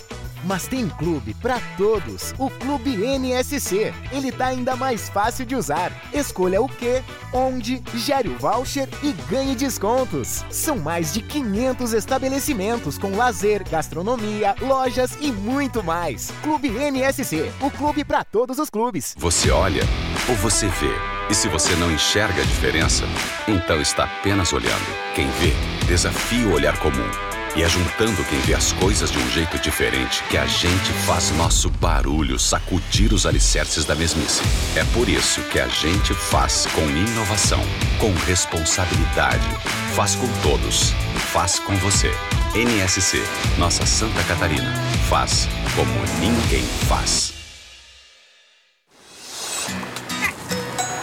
[0.45, 3.91] Mas tem clube pra todos, o Clube NSC.
[4.11, 5.91] Ele tá ainda mais fácil de usar.
[6.13, 7.01] Escolha o que,
[7.33, 10.45] onde, gere o voucher e ganhe descontos.
[10.51, 16.31] São mais de 500 estabelecimentos com lazer, gastronomia, lojas e muito mais.
[16.43, 19.15] Clube NSC, o clube pra todos os clubes.
[19.17, 19.83] Você olha
[20.29, 20.93] ou você vê?
[21.27, 23.03] E se você não enxerga a diferença,
[23.47, 24.85] então está apenas olhando.
[25.15, 25.53] Quem vê,
[25.87, 27.34] desafia o olhar comum.
[27.55, 31.31] E é juntando quem vê as coisas de um jeito diferente que a gente faz
[31.31, 34.41] nosso barulho sacudir os alicerces da mesmice.
[34.75, 37.61] É por isso que a gente faz com inovação,
[37.97, 39.47] com responsabilidade.
[39.95, 40.91] Faz com todos.
[41.31, 42.11] Faz com você.
[42.53, 43.23] NSC,
[43.57, 44.73] nossa Santa Catarina.
[45.09, 47.34] Faz como ninguém faz.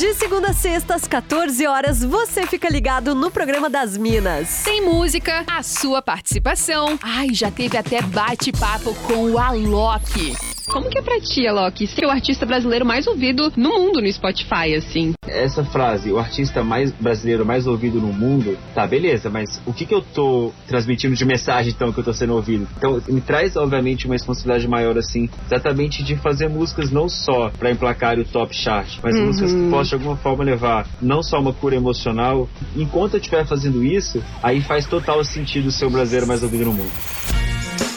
[0.00, 4.62] De segunda a sexta, às 14 horas, você fica ligado no programa das Minas.
[4.64, 6.98] Tem música, a sua participação.
[7.02, 10.34] Ai, já teve até bate-papo com o Alok.
[10.72, 14.12] Como que é pra ti, Alok, ser o artista brasileiro mais ouvido no mundo no
[14.12, 15.12] Spotify, assim?
[15.26, 19.84] Essa frase, o artista mais brasileiro mais ouvido no mundo, tá, beleza, mas o que
[19.84, 22.68] que eu tô transmitindo de mensagem, então, que eu tô sendo ouvido?
[22.76, 27.70] Então, me traz, obviamente, uma responsabilidade maior, assim, exatamente de fazer músicas não só pra
[27.72, 29.26] emplacar o top chart, mas Uhum.
[29.26, 32.48] músicas que possam, de alguma forma, levar não só uma cura emocional.
[32.76, 36.72] Enquanto eu estiver fazendo isso, aí faz total sentido ser o brasileiro mais ouvido no
[36.74, 36.92] mundo.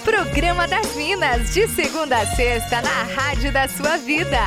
[0.04, 4.38] Programa das Minas, de segunda a sexta, na Rádio da Sua Vida.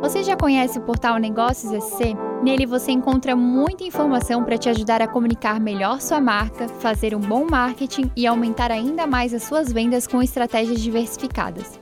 [0.00, 2.14] Você já conhece o portal Negócios SC?
[2.40, 7.20] Nele você encontra muita informação para te ajudar a comunicar melhor sua marca, fazer um
[7.20, 11.81] bom marketing e aumentar ainda mais as suas vendas com estratégias diversificadas.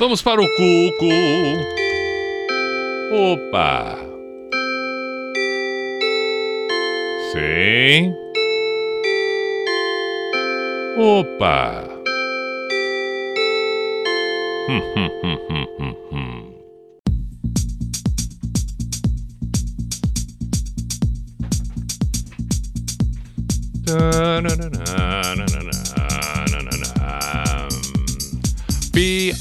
[0.00, 1.04] Vamos para o Cuco.
[3.12, 3.98] Opa!
[7.30, 8.14] Sim.
[10.96, 11.84] Opa!
[14.70, 16.60] Hum, hum, hum, hum, hum, hum.
[28.92, 29.34] P-I-J-A-M-A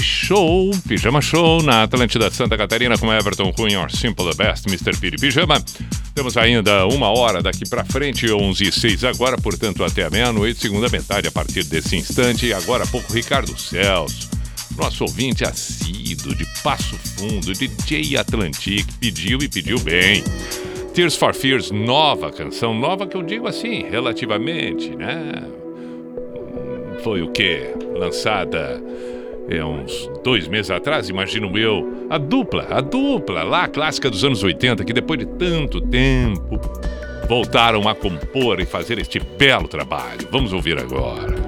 [0.00, 4.96] Show, Pijama Show na Atlântida Santa Catarina com Everton Cunha, Simple the Best, Mr.
[4.98, 5.62] Piri Pijama.
[6.14, 10.60] Temos ainda uma hora daqui pra frente, 11 e 6 agora, portanto até a meia-noite,
[10.60, 12.46] segunda metade a partir desse instante.
[12.46, 14.30] E agora há pouco, Ricardo Celso,
[14.76, 20.24] nosso ouvinte assíduo de Passo Fundo, DJ Atlantic, pediu e pediu bem.
[20.94, 25.67] Tears for Fears, nova canção, nova que eu digo assim, relativamente, né?
[27.02, 27.74] Foi o quê?
[27.94, 28.82] Lançada
[29.48, 32.06] é, uns dois meses atrás, imagino eu.
[32.10, 36.60] A dupla, a dupla lá, a clássica dos anos 80, que depois de tanto tempo
[37.28, 40.28] voltaram a compor e fazer este belo trabalho.
[40.30, 41.47] Vamos ouvir agora.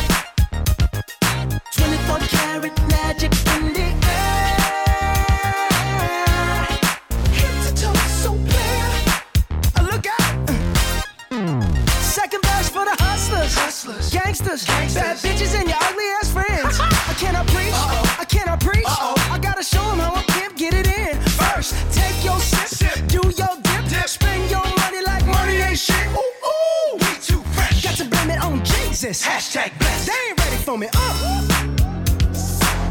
[14.65, 16.79] Gangsters, bad bitches, and your ugly ass friends.
[17.11, 17.73] I cannot preach,
[18.19, 18.85] I cannot preach.
[18.87, 21.19] I gotta show 'em how a pimp get it in.
[21.39, 26.07] First, take your sip, do your dip, spend your money like money ain't shit.
[26.13, 27.83] Ooh, ooh, we too fresh.
[27.83, 29.21] Got to blame it on Jesus.
[29.25, 30.07] Hashtag blessed.
[30.07, 30.87] They ain't ready for me.
[30.93, 31.41] Uh.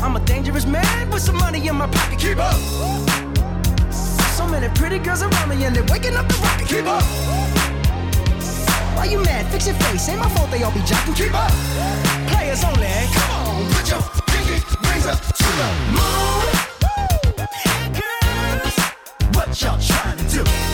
[0.02, 2.18] I'm a dangerous man with some money in my pocket.
[2.18, 2.54] Keep up.
[4.38, 6.68] So many pretty girls around me and they're waking up the rocket.
[6.68, 7.59] Keep up.
[9.00, 9.46] Why you mad?
[9.50, 10.10] Fix your face.
[10.10, 11.16] Ain't my fault they all be jocking.
[11.16, 11.50] Keep up.
[12.28, 12.86] Players only.
[13.14, 16.44] Come on, put your pinky rings up to the moon.
[17.96, 18.76] Girls,
[19.34, 20.69] what y'all trying to do?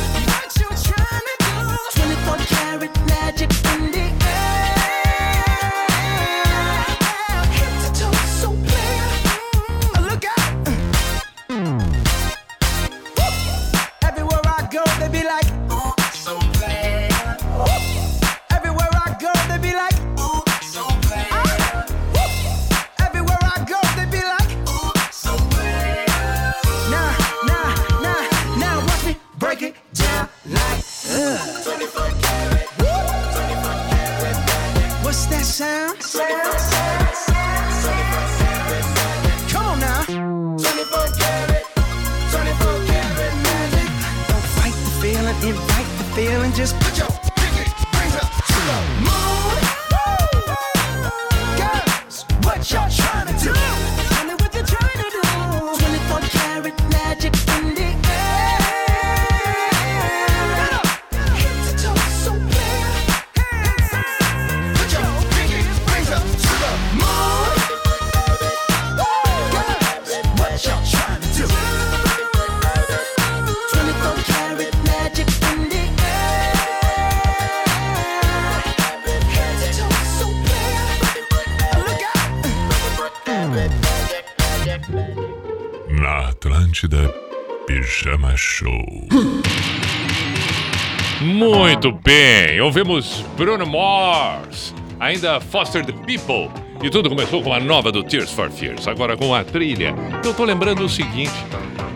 [91.86, 96.50] Muito bem, ouvimos Bruno Mars, ainda Foster the People.
[96.82, 99.94] E tudo começou com a nova do Tears for Fears, agora com a trilha.
[100.24, 101.30] Eu tô lembrando o seguinte,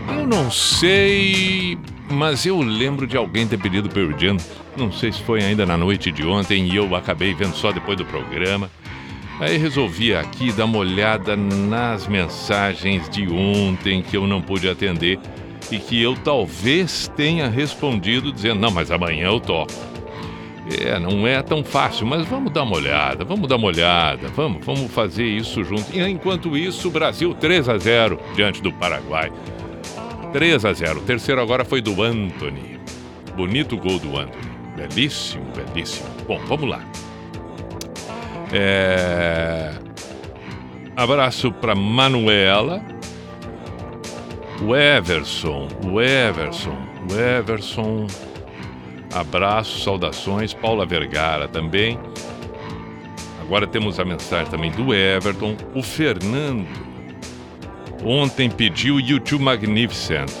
[0.07, 1.77] eu não sei,
[2.09, 4.37] mas eu lembro de alguém ter pedido Pearl Jam,
[4.77, 7.97] não sei se foi ainda na noite de ontem e eu acabei vendo só depois
[7.97, 8.71] do programa.
[9.41, 15.19] Aí resolvi aqui dar uma olhada nas mensagens de ontem que eu não pude atender
[15.71, 19.71] e que eu talvez tenha respondido dizendo: não, mas amanhã eu toco.
[20.79, 24.63] É, não é tão fácil, mas vamos dar uma olhada, vamos dar uma olhada, vamos,
[24.63, 25.85] vamos fazer isso junto.
[25.91, 29.31] E enquanto isso, Brasil 3 a 0 diante do Paraguai.
[30.31, 30.99] 3 a 0.
[30.99, 32.79] O terceiro agora foi do Anthony.
[33.35, 34.51] Bonito gol do Anthony.
[34.75, 36.07] Belíssimo, belíssimo.
[36.27, 36.81] Bom, vamos lá.
[38.53, 39.73] É...
[40.95, 42.81] Abraço para Manuela.
[44.63, 46.77] O Everson, o Everson,
[47.09, 48.05] o Everson.
[49.11, 50.53] Abraço, saudações.
[50.53, 51.99] Paula Vergara também.
[53.41, 55.57] Agora temos a mensagem também do Everton.
[55.73, 56.67] O Fernando.
[58.05, 60.31] Ontem pediu YouTube Magnificent.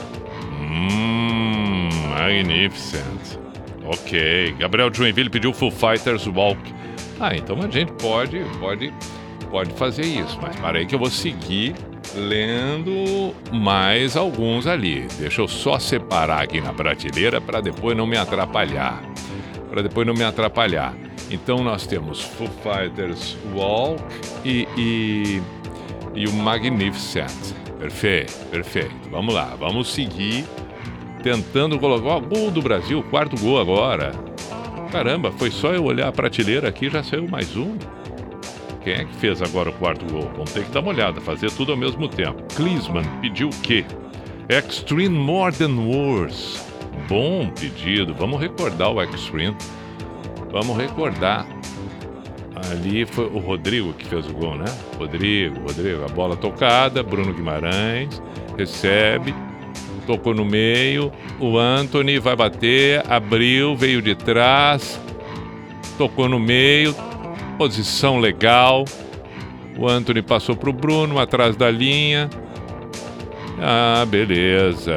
[0.61, 3.39] Hum, Magnificent.
[3.85, 4.55] Ok.
[4.59, 6.61] Gabriel Joinville pediu Full Fighters Walk.
[7.19, 8.93] Ah, então a gente pode, pode,
[9.49, 10.37] pode fazer isso.
[10.41, 11.75] Mas parei que eu vou seguir
[12.15, 15.07] lendo mais alguns ali.
[15.19, 19.01] Deixa eu só separar aqui na prateleira para depois não me atrapalhar.
[19.69, 20.93] Para depois não me atrapalhar.
[21.29, 24.03] Então nós temos Foo Fighters Walk
[24.43, 25.41] e, e,
[26.13, 27.53] e o Magnificent.
[27.79, 29.09] Perfeito, perfeito.
[29.09, 30.45] Vamos lá, vamos seguir
[31.23, 32.07] tentando colocar.
[32.07, 34.11] Ó, gol do Brasil, quarto gol agora.
[34.91, 37.77] Caramba, foi só eu olhar a prateleira aqui já saiu mais um.
[38.83, 40.29] Quem é que fez agora o quarto gol?
[40.33, 42.41] Vamos ter que dar uma olhada, fazer tudo ao mesmo tempo.
[42.55, 43.85] Klinsmann pediu o quê?
[44.49, 46.65] Extreme More Than Words.
[47.07, 48.13] Bom pedido.
[48.13, 49.55] Vamos recordar o Extreme.
[50.51, 51.45] Vamos recordar.
[52.69, 54.65] Ali foi o Rodrigo que fez o gol, né?
[54.97, 56.03] Rodrigo, Rodrigo.
[56.03, 58.21] A bola tocada, Bruno Guimarães
[58.57, 59.33] recebe,
[60.05, 61.11] tocou no meio.
[61.39, 64.99] O Anthony vai bater, abriu, veio de trás,
[65.97, 66.95] tocou no meio,
[67.61, 68.85] posição legal.
[69.77, 72.27] O Anthony passou para o Bruno, atrás da linha.
[73.61, 74.95] Ah, beleza.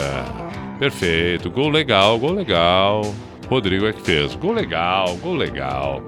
[0.78, 1.50] Perfeito.
[1.50, 3.02] Gol legal, gol legal.
[3.50, 4.34] Rodrigo é que fez.
[4.34, 6.02] Gol legal, gol legal.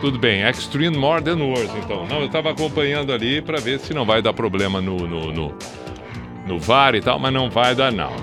[0.00, 2.06] Tudo bem, Extreme More Than Words, então.
[2.06, 5.54] Não, eu estava acompanhando ali para ver se não vai dar problema no, no, no,
[6.46, 8.14] no VAR e tal, mas não vai dar não.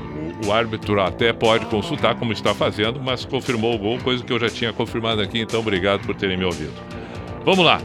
[0.44, 4.40] O árbitro até pode consultar como está fazendo, mas confirmou o gol, coisa que eu
[4.40, 6.95] já tinha confirmado aqui, então obrigado por terem me ouvido.
[7.46, 7.80] Vamos lá.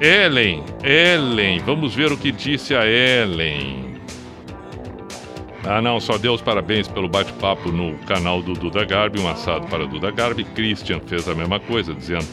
[0.00, 3.94] Ellen, Ellen, vamos ver o que disse a Ellen.
[5.66, 9.86] Ah, não, só Deus parabéns pelo bate-papo no canal do Duda Garbi, um assado para
[9.86, 10.44] Duda Garbi.
[10.44, 12.26] Christian fez a mesma coisa, dizendo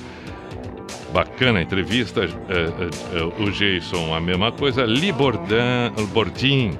[1.11, 2.25] bacana a entrevista.
[2.25, 4.85] É, é, é, o Jason, a mesma coisa.
[4.85, 6.77] Li Bordan, Bordin,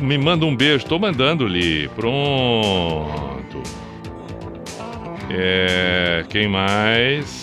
[0.00, 0.84] me manda um beijo.
[0.86, 1.88] Tô mandando, Li.
[1.94, 3.62] Pronto.
[5.30, 7.39] É, quem mais?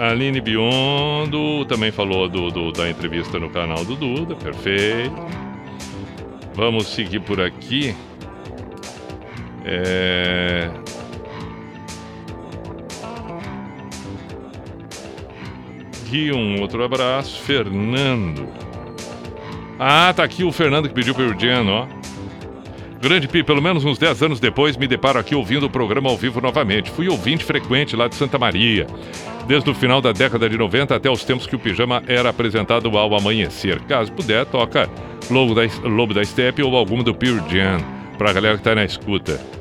[0.00, 5.14] Aline Biondo também falou do, do- da entrevista no canal do Duda, perfeito.
[6.54, 7.94] Vamos seguir por aqui.
[9.64, 10.70] É...
[16.08, 17.40] Gui, um outro abraço.
[17.42, 18.48] Fernando.
[19.78, 21.86] Ah, tá aqui o Fernando que pediu Pearl Jam, ó.
[23.00, 26.18] Grande Pi, pelo menos uns 10 anos depois, me deparo aqui ouvindo o programa ao
[26.18, 26.90] vivo novamente.
[26.90, 28.86] Fui ouvinte frequente lá de Santa Maria.
[29.50, 32.96] Desde o final da década de 90 até os tempos que o pijama era apresentado
[32.96, 33.80] ao amanhecer.
[33.80, 34.88] Caso puder, toca
[35.28, 37.80] Lobo da, Lobo da Steppe ou alguma do Pearl Jam,
[38.16, 39.59] pra galera que tá na escuta.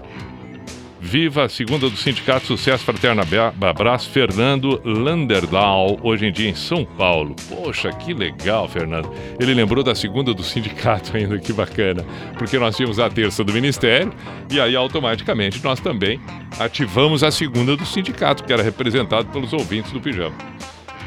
[1.02, 6.56] Viva a segunda do Sindicato Sucesso Fraterno Abra- Abraço, Fernando Landerdal, hoje em dia em
[6.56, 7.36] São Paulo.
[7.48, 9.10] Poxa, que legal, Fernando.
[9.40, 12.06] Ele lembrou da segunda do sindicato ainda, que bacana.
[12.38, 14.12] Porque nós tínhamos a terça do Ministério
[14.52, 16.20] e aí automaticamente nós também
[16.60, 20.36] ativamos a segunda do sindicato, que era representado pelos ouvintes do Pijama.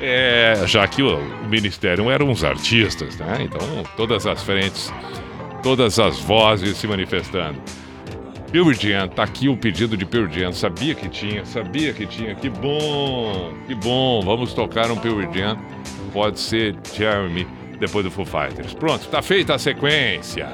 [0.01, 3.41] É, já que o, o Ministério eram uns artistas, né?
[3.43, 3.61] Então
[3.97, 4.93] todas as frentes,
[5.63, 7.61] todas as vozes se manifestando.
[8.53, 10.53] Pearl Jam, tá aqui o pedido de Pearl Jam.
[10.53, 12.35] Sabia que tinha, sabia que tinha.
[12.35, 14.21] Que bom, que bom.
[14.21, 15.59] Vamos tocar um Pearl Jam.
[16.13, 17.47] Pode ser Jeremy,
[17.81, 18.75] depois do Foo Fighters.
[18.75, 20.53] Pronto, tá feita a sequência.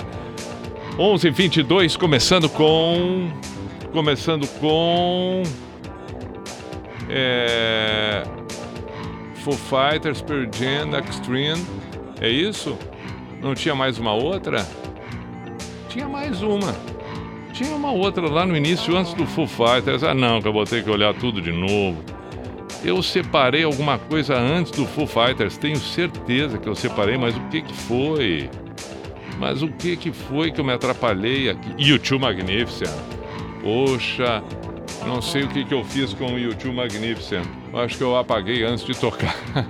[0.97, 3.33] 11:22 começando com...
[3.93, 5.43] Começando com...
[7.11, 8.23] É...
[9.43, 11.67] Foo Fighters, Pearl Jam, Extreme.
[12.21, 12.79] É isso?
[13.43, 14.65] Não tinha mais uma outra?
[15.89, 16.77] Tinha mais uma.
[17.59, 20.05] Tinha uma outra lá no início, antes do Foo Fighters.
[20.05, 22.01] Ah, não, que eu vou ter que olhar tudo de novo.
[22.85, 27.41] Eu separei alguma coisa antes do Foo Fighters, tenho certeza que eu separei, mas o
[27.49, 28.49] que que foi?
[29.41, 31.75] Mas o que que foi que eu me atrapalhei aqui?
[31.77, 32.95] YouTube Magnificent.
[33.61, 34.41] Poxa,
[35.05, 37.45] não sei o que que eu fiz com o YouTube Magnificent.
[37.75, 39.35] Acho que eu apaguei antes de tocar.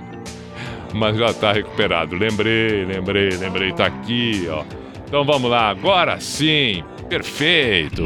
[0.93, 2.15] mas já tá recuperado.
[2.15, 3.73] Lembrei, lembrei, lembrei.
[3.73, 4.63] Tá aqui, ó.
[5.07, 6.83] Então vamos lá, agora sim.
[7.09, 8.03] Perfeito.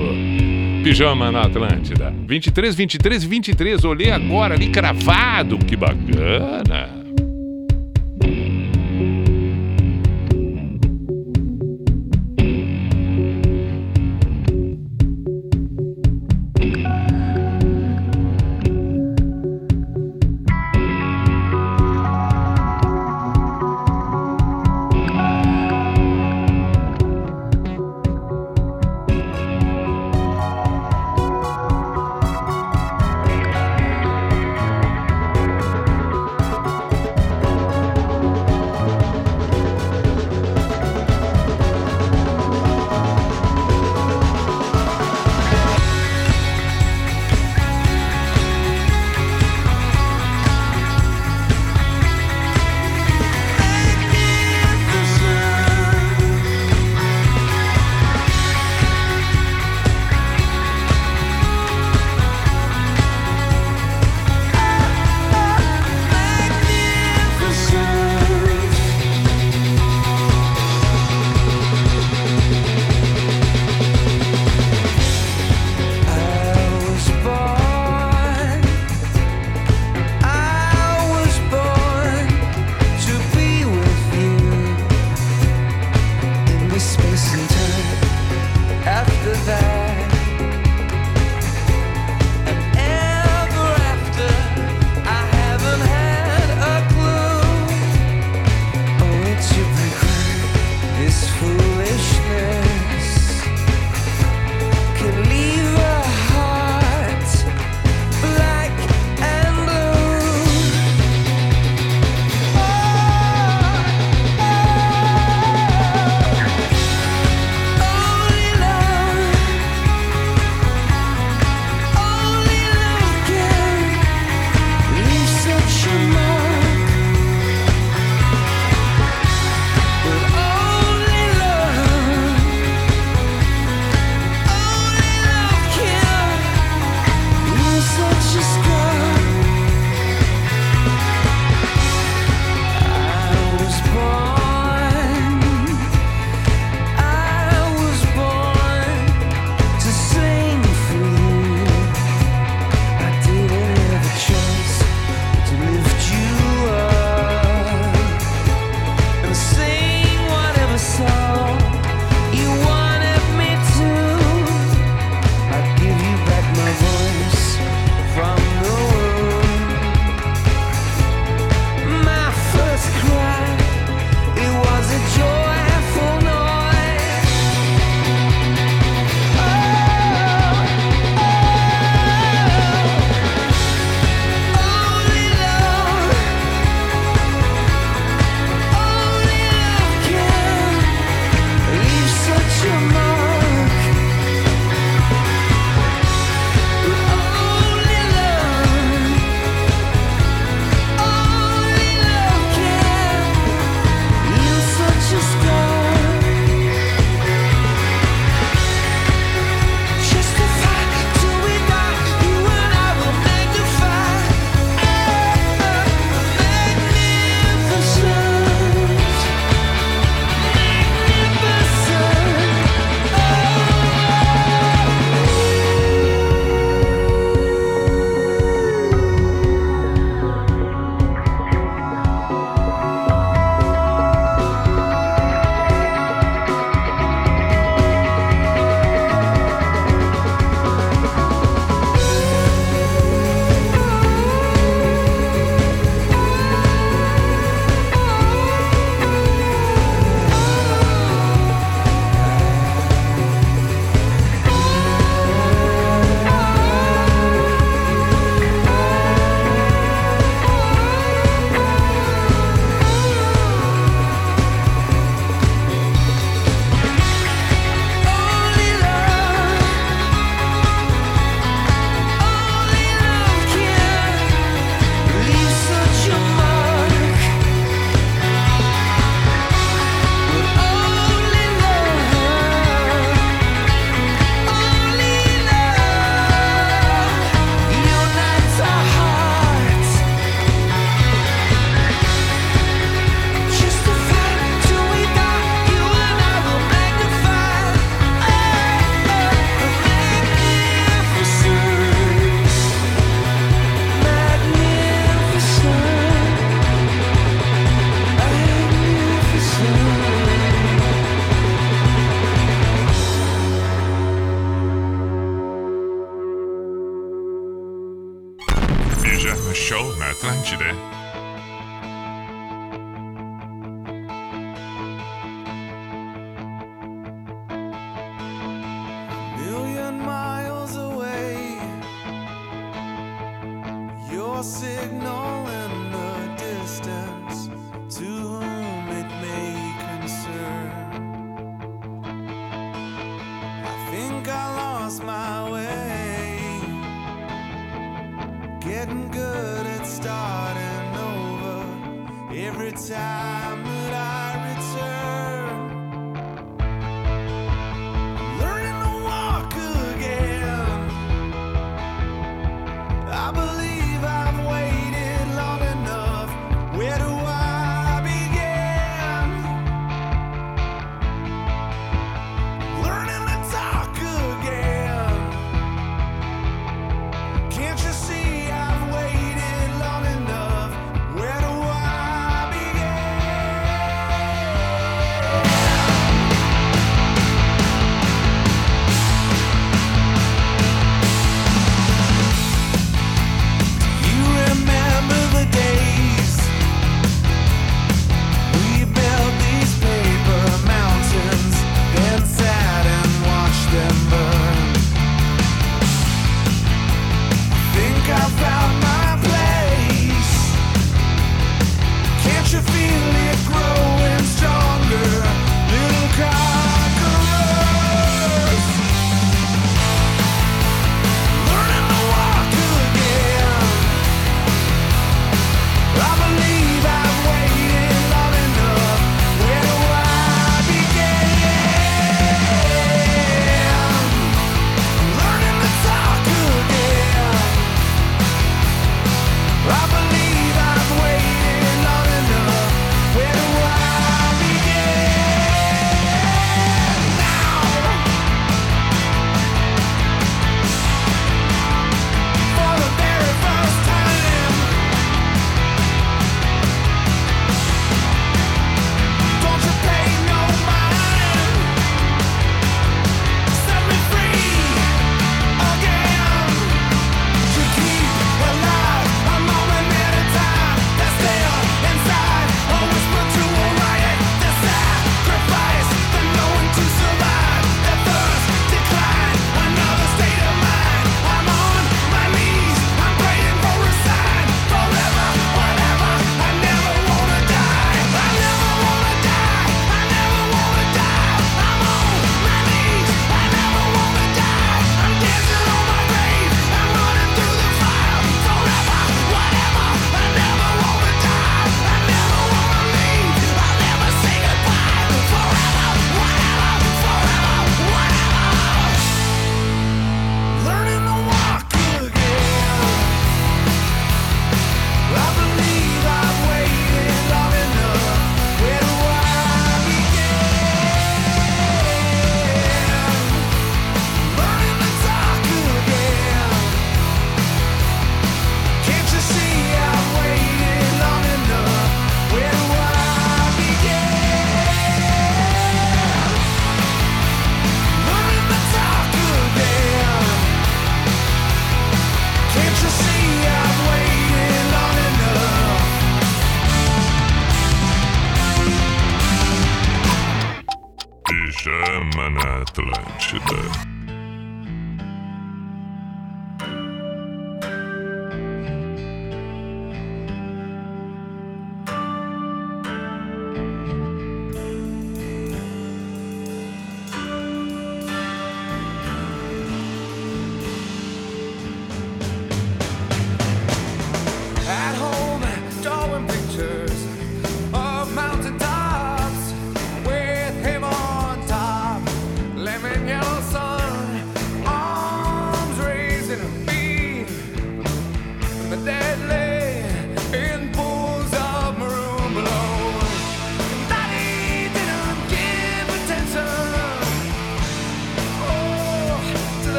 [0.82, 2.14] Pijama na Atlântida.
[2.26, 3.84] 23, 23, 23.
[3.84, 5.58] Olhei agora ali cravado.
[5.58, 7.03] Que bacana.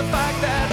[0.04, 0.63] the fact that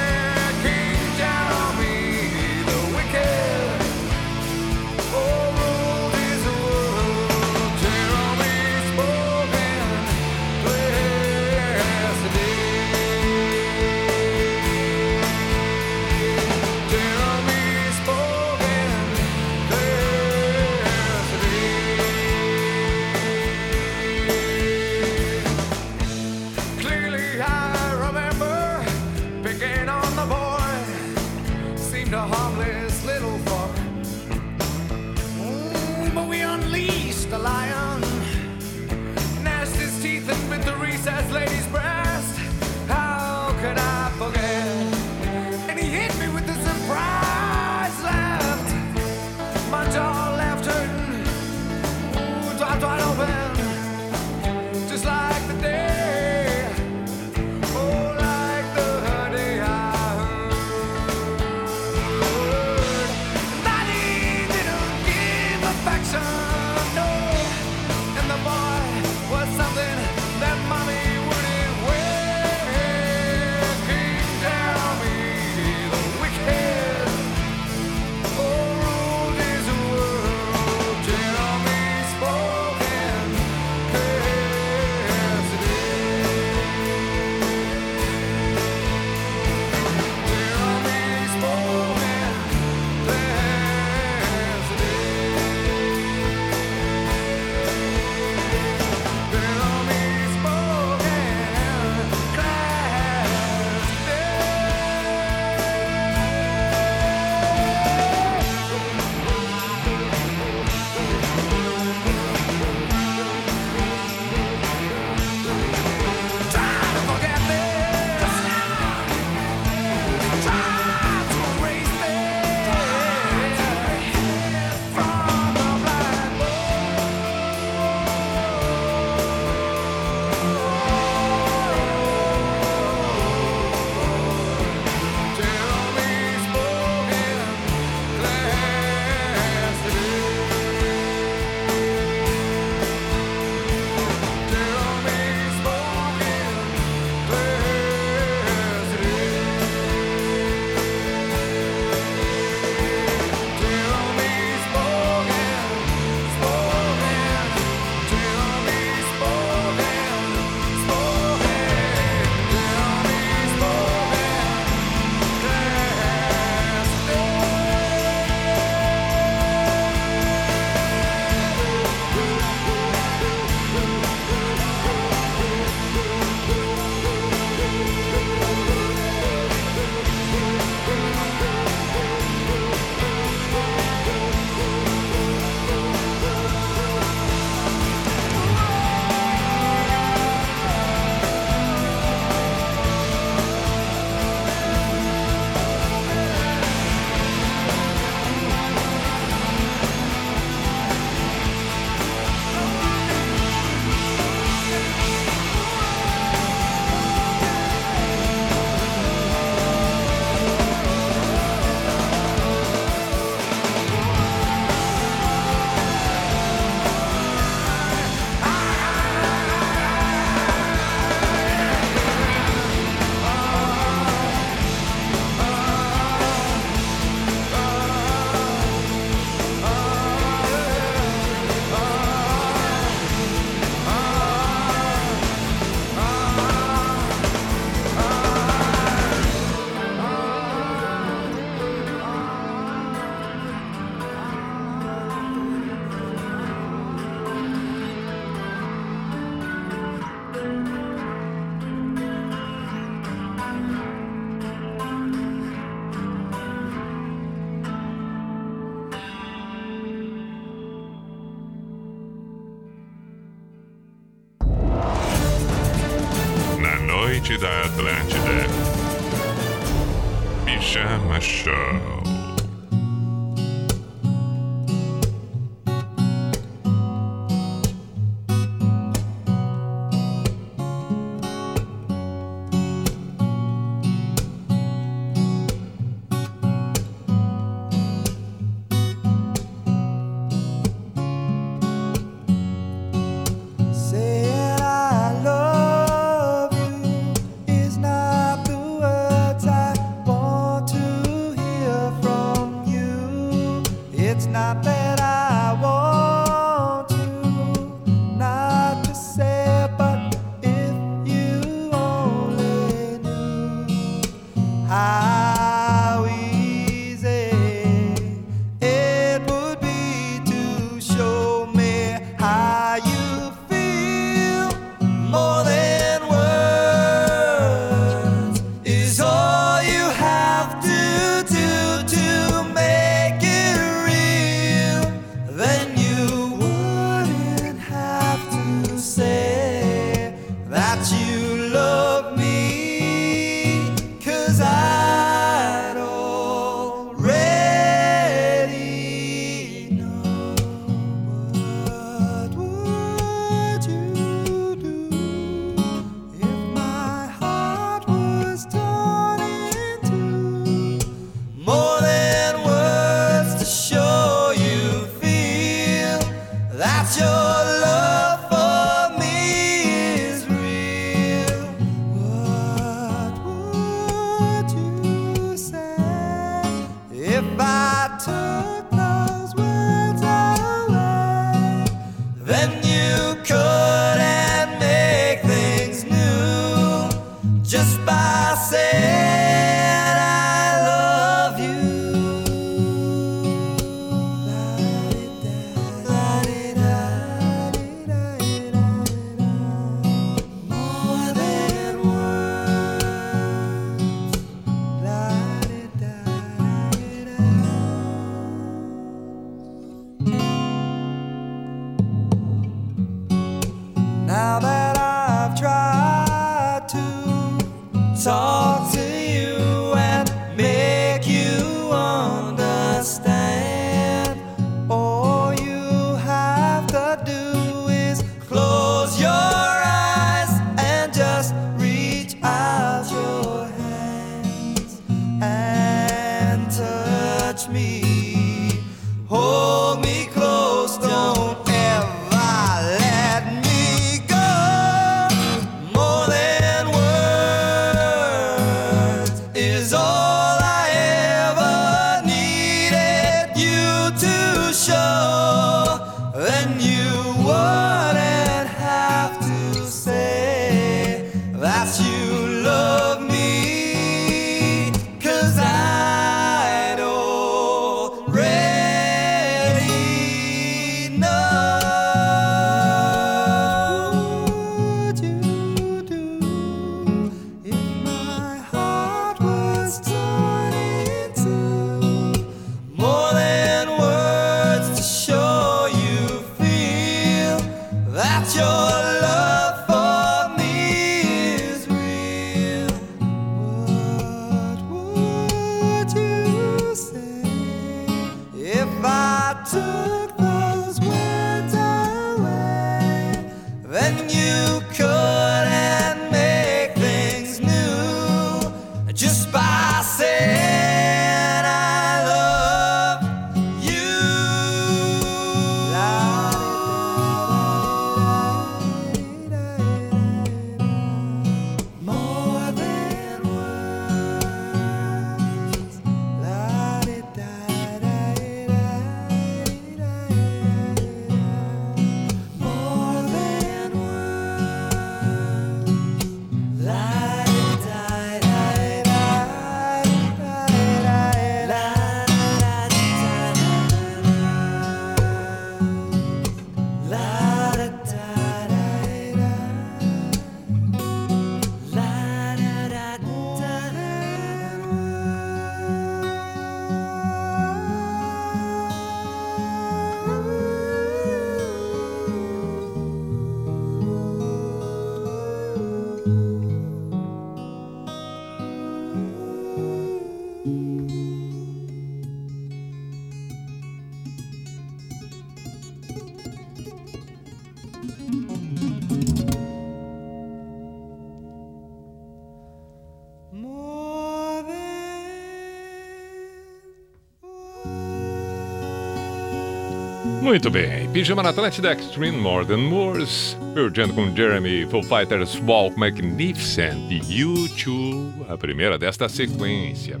[590.34, 595.78] Muito bem, Pijama na Atlântida Extreme More Than Moors, Pearl com Jeremy, Foo Fighters Walk
[595.78, 600.00] Magnificent e U2, a primeira desta sequência.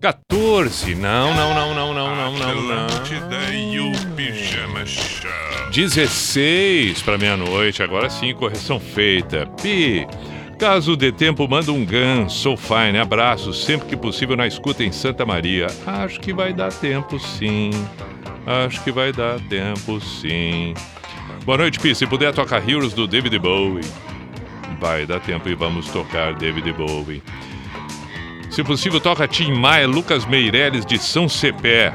[0.00, 2.84] 14, não, não, não, não, não, não, não, não.
[2.86, 5.28] Atlântida e o Pijama Show.
[5.72, 9.44] 16 para meia-noite, agora sim, correção feita.
[9.60, 10.06] Pi,
[10.56, 14.92] caso dê tempo, manda um gun, sou fine, abraço, sempre que possível na escuta em
[14.92, 15.66] Santa Maria.
[15.84, 17.70] Acho que vai dar tempo sim,
[18.52, 20.74] acho que vai dar tempo sim.
[21.44, 23.84] Boa noite, Pi, se puder tocar Heroes do David Bowie.
[24.80, 27.22] Vai dar tempo e vamos tocar David Bowie.
[28.50, 31.94] Se possível, toca Tim Maia, Lucas Meireles de São Cepé.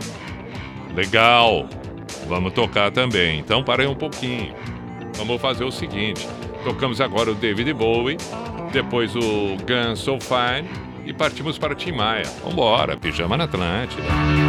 [0.96, 1.68] Legal.
[2.28, 3.40] Vamos tocar também.
[3.40, 4.56] Então parei um pouquinho.
[5.16, 6.28] Vamos fazer o seguinte.
[6.64, 8.18] Tocamos agora o David Bowie.
[8.72, 10.68] Depois o Gun So Fine
[11.06, 12.26] e partimos para Tim Maia.
[12.44, 14.47] Vambora, Pijama na Atlântida.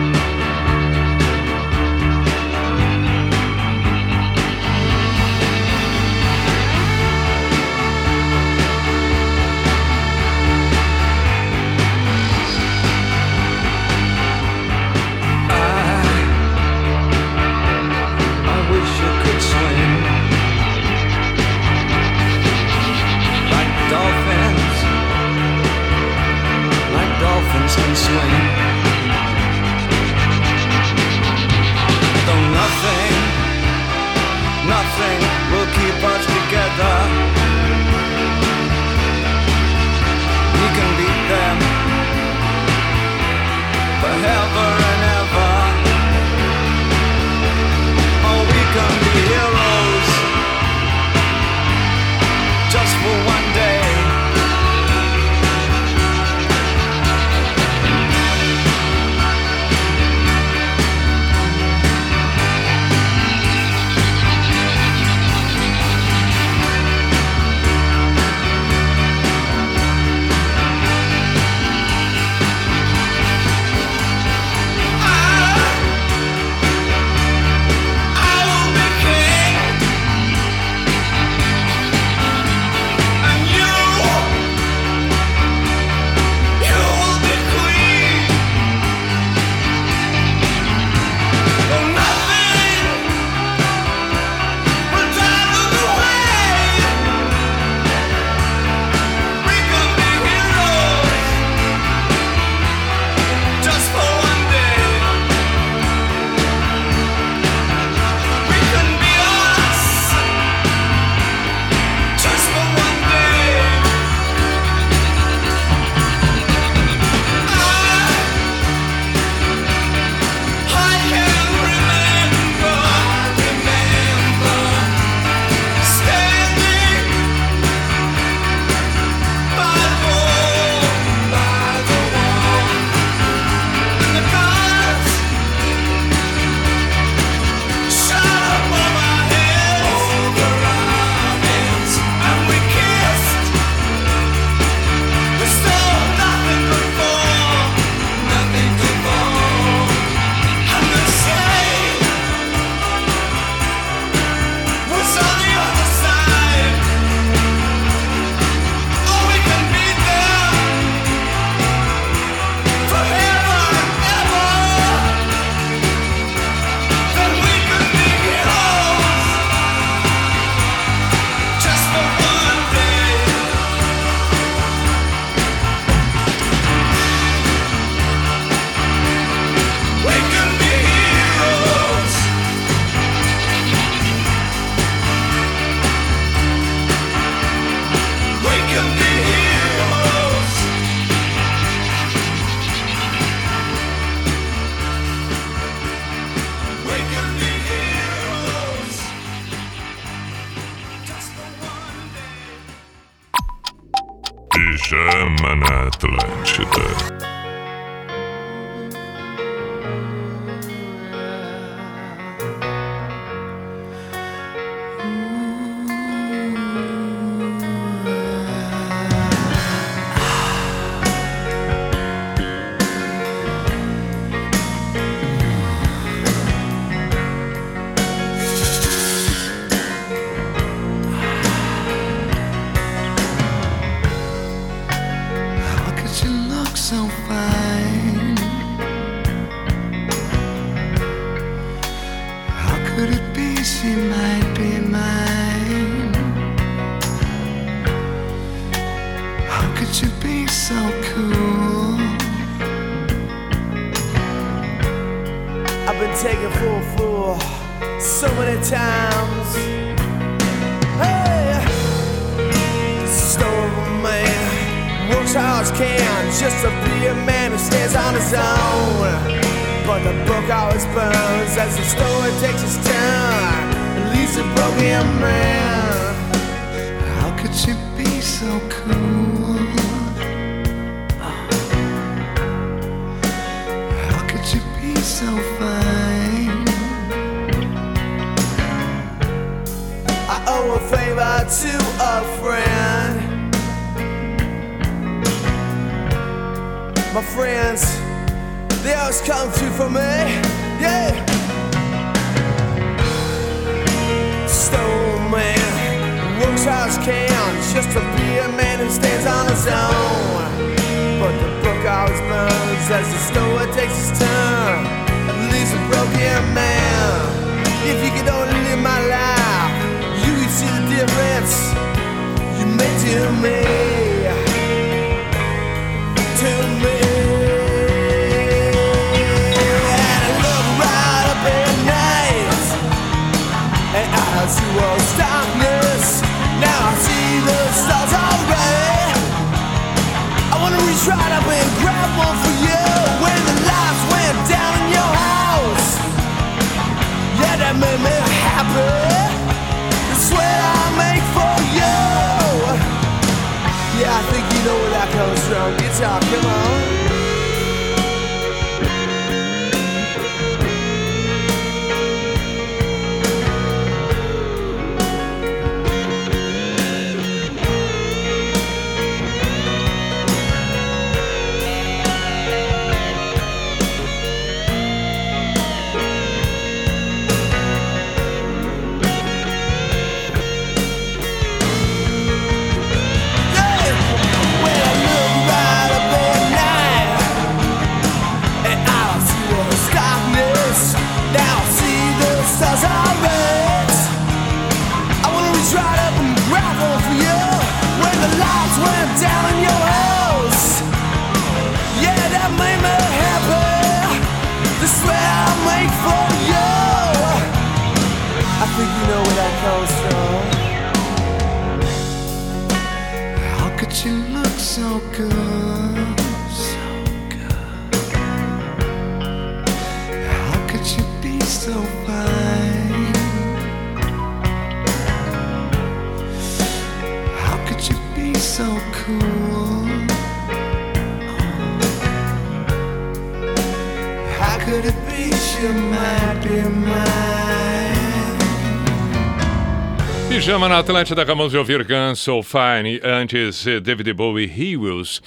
[440.29, 445.23] Pijama na Atlântida, acabamos de ouvir Guns So Fine, antes eh, David Bowie Heroes.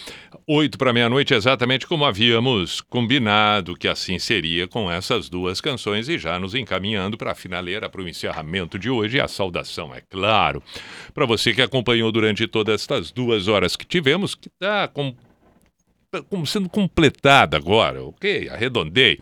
[0.48, 6.18] Oito para meia-noite, exatamente como havíamos combinado que assim seria com essas duas canções e
[6.18, 10.02] já nos encaminhando para a finaleira, para o encerramento de hoje e a saudação, é
[10.02, 10.62] claro.
[11.14, 15.16] Para você que acompanhou durante todas estas duas horas que tivemos, que está com,
[16.30, 18.50] como sendo completada agora, ok?
[18.50, 19.20] Arredondei.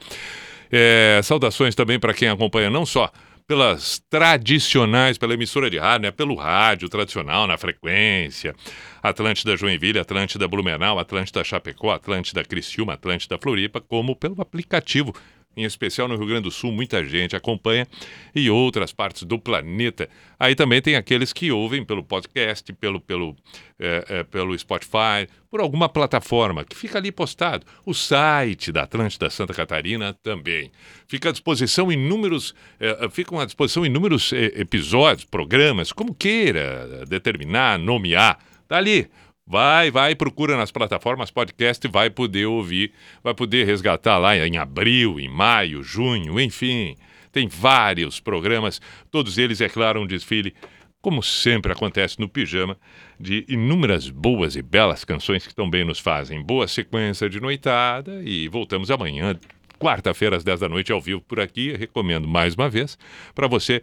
[0.72, 3.12] É, saudações também para quem acompanha não só
[3.50, 6.12] pelas tradicionais, pela emissora de rádio, né?
[6.12, 8.54] pelo rádio tradicional na frequência,
[9.02, 15.16] Atlântida Joinville, Atlântida Blumenau, Atlântida Chapecó, Atlântida Criciúma, Atlântida Floripa, como pelo aplicativo,
[15.60, 17.86] em especial no Rio Grande do Sul, muita gente acompanha,
[18.34, 20.10] e outras partes do planeta.
[20.40, 23.36] Aí também tem aqueles que ouvem pelo podcast, pelo, pelo,
[23.78, 27.66] é, é, pelo Spotify, por alguma plataforma que fica ali postado.
[27.86, 30.72] O site da Atlântida Santa Catarina também.
[31.08, 38.40] Fica à disposição inúmeros, é, ficam à disposição inúmeros episódios, programas, como queira determinar, nomear.
[38.68, 39.10] Tá ali.
[39.52, 42.92] Vai, vai, procura nas plataformas podcast, vai poder ouvir,
[43.24, 46.96] vai poder resgatar lá em abril, em maio, junho, enfim.
[47.32, 50.54] Tem vários programas, todos eles, é claro, um desfile,
[51.02, 52.78] como sempre acontece no Pijama,
[53.20, 56.44] de inúmeras boas e belas canções que também nos fazem.
[56.44, 59.36] Boa sequência de noitada e voltamos amanhã,
[59.80, 61.76] quarta-feira às 10 da noite ao vivo por aqui.
[61.76, 63.00] Recomendo mais uma vez
[63.34, 63.82] para você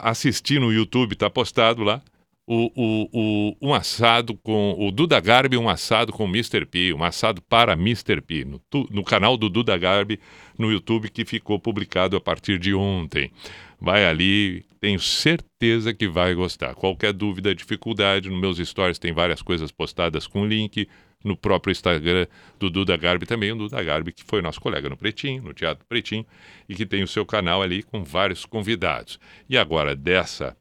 [0.00, 2.00] assistir no YouTube, está postado lá
[2.46, 6.64] o, o, o, um assado com o Duda Garbi, um assado com o Mr.
[6.64, 8.20] P, um assado para Mr.
[8.20, 8.60] P, no,
[8.90, 10.20] no canal do Duda Garbi
[10.56, 13.32] no YouTube que ficou publicado a partir de ontem.
[13.80, 16.74] Vai ali, tenho certeza que vai gostar.
[16.74, 20.88] Qualquer dúvida, dificuldade, nos meus stories tem várias coisas postadas com link,
[21.24, 22.26] no próprio Instagram
[22.58, 25.84] do Duda Garbi também, o Duda Garbi, que foi nosso colega no Pretinho, no Teatro
[25.86, 26.24] Pretinho,
[26.68, 29.18] e que tem o seu canal ali com vários convidados.
[29.48, 30.56] E agora, dessa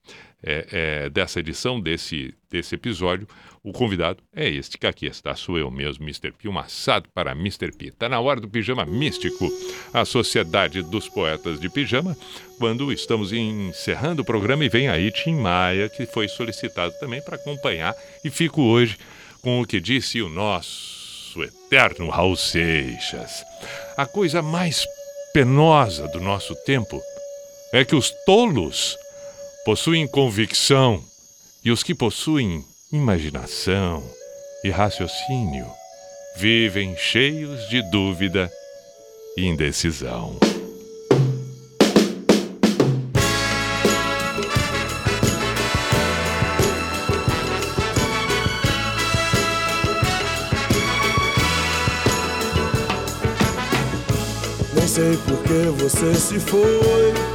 [0.46, 3.28] é, é, dessa edição, desse, desse episódio,
[3.64, 6.32] o convidado é este que aqui está, sou eu mesmo, Mr.
[6.32, 7.72] P, um assado para Mr.
[7.72, 7.88] P.
[7.88, 9.52] Está na hora do Pijama Místico,
[9.92, 12.16] a Sociedade dos Poetas de Pijama,
[12.60, 17.38] quando estamos encerrando o programa e vem aí Tim Maia, que foi solicitado também para
[17.38, 19.00] acompanhar, e fico hoje
[19.42, 23.44] com o que disse o nosso eterno Raul Seixas.
[23.98, 24.86] A coisa mais
[25.34, 27.02] penosa do nosso tempo
[27.74, 28.96] é que os tolos
[29.66, 31.04] possuem convicção
[31.64, 32.64] e os que possuem
[32.94, 34.04] imaginação
[34.64, 35.66] e raciocínio
[36.38, 38.52] vivem cheios de dúvida
[39.36, 40.38] e indecisão.
[54.76, 57.35] Nem sei por que você se foi.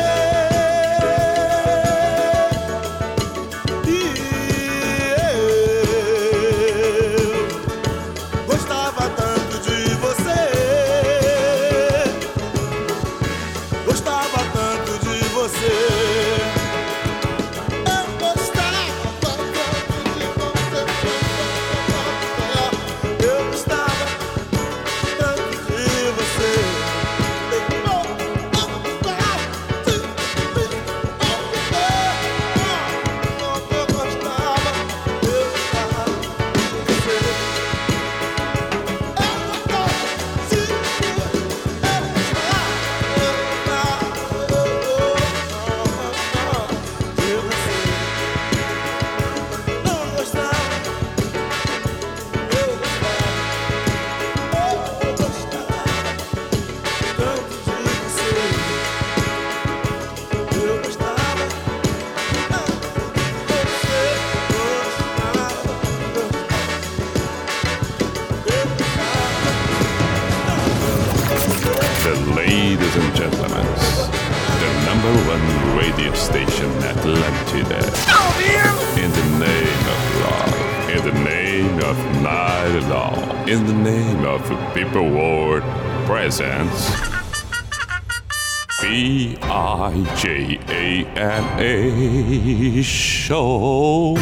[90.21, 94.15] J A N A show.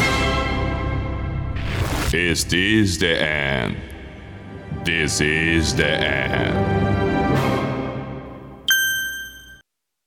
[2.10, 3.76] Is this the end?
[4.82, 6.59] This is the end.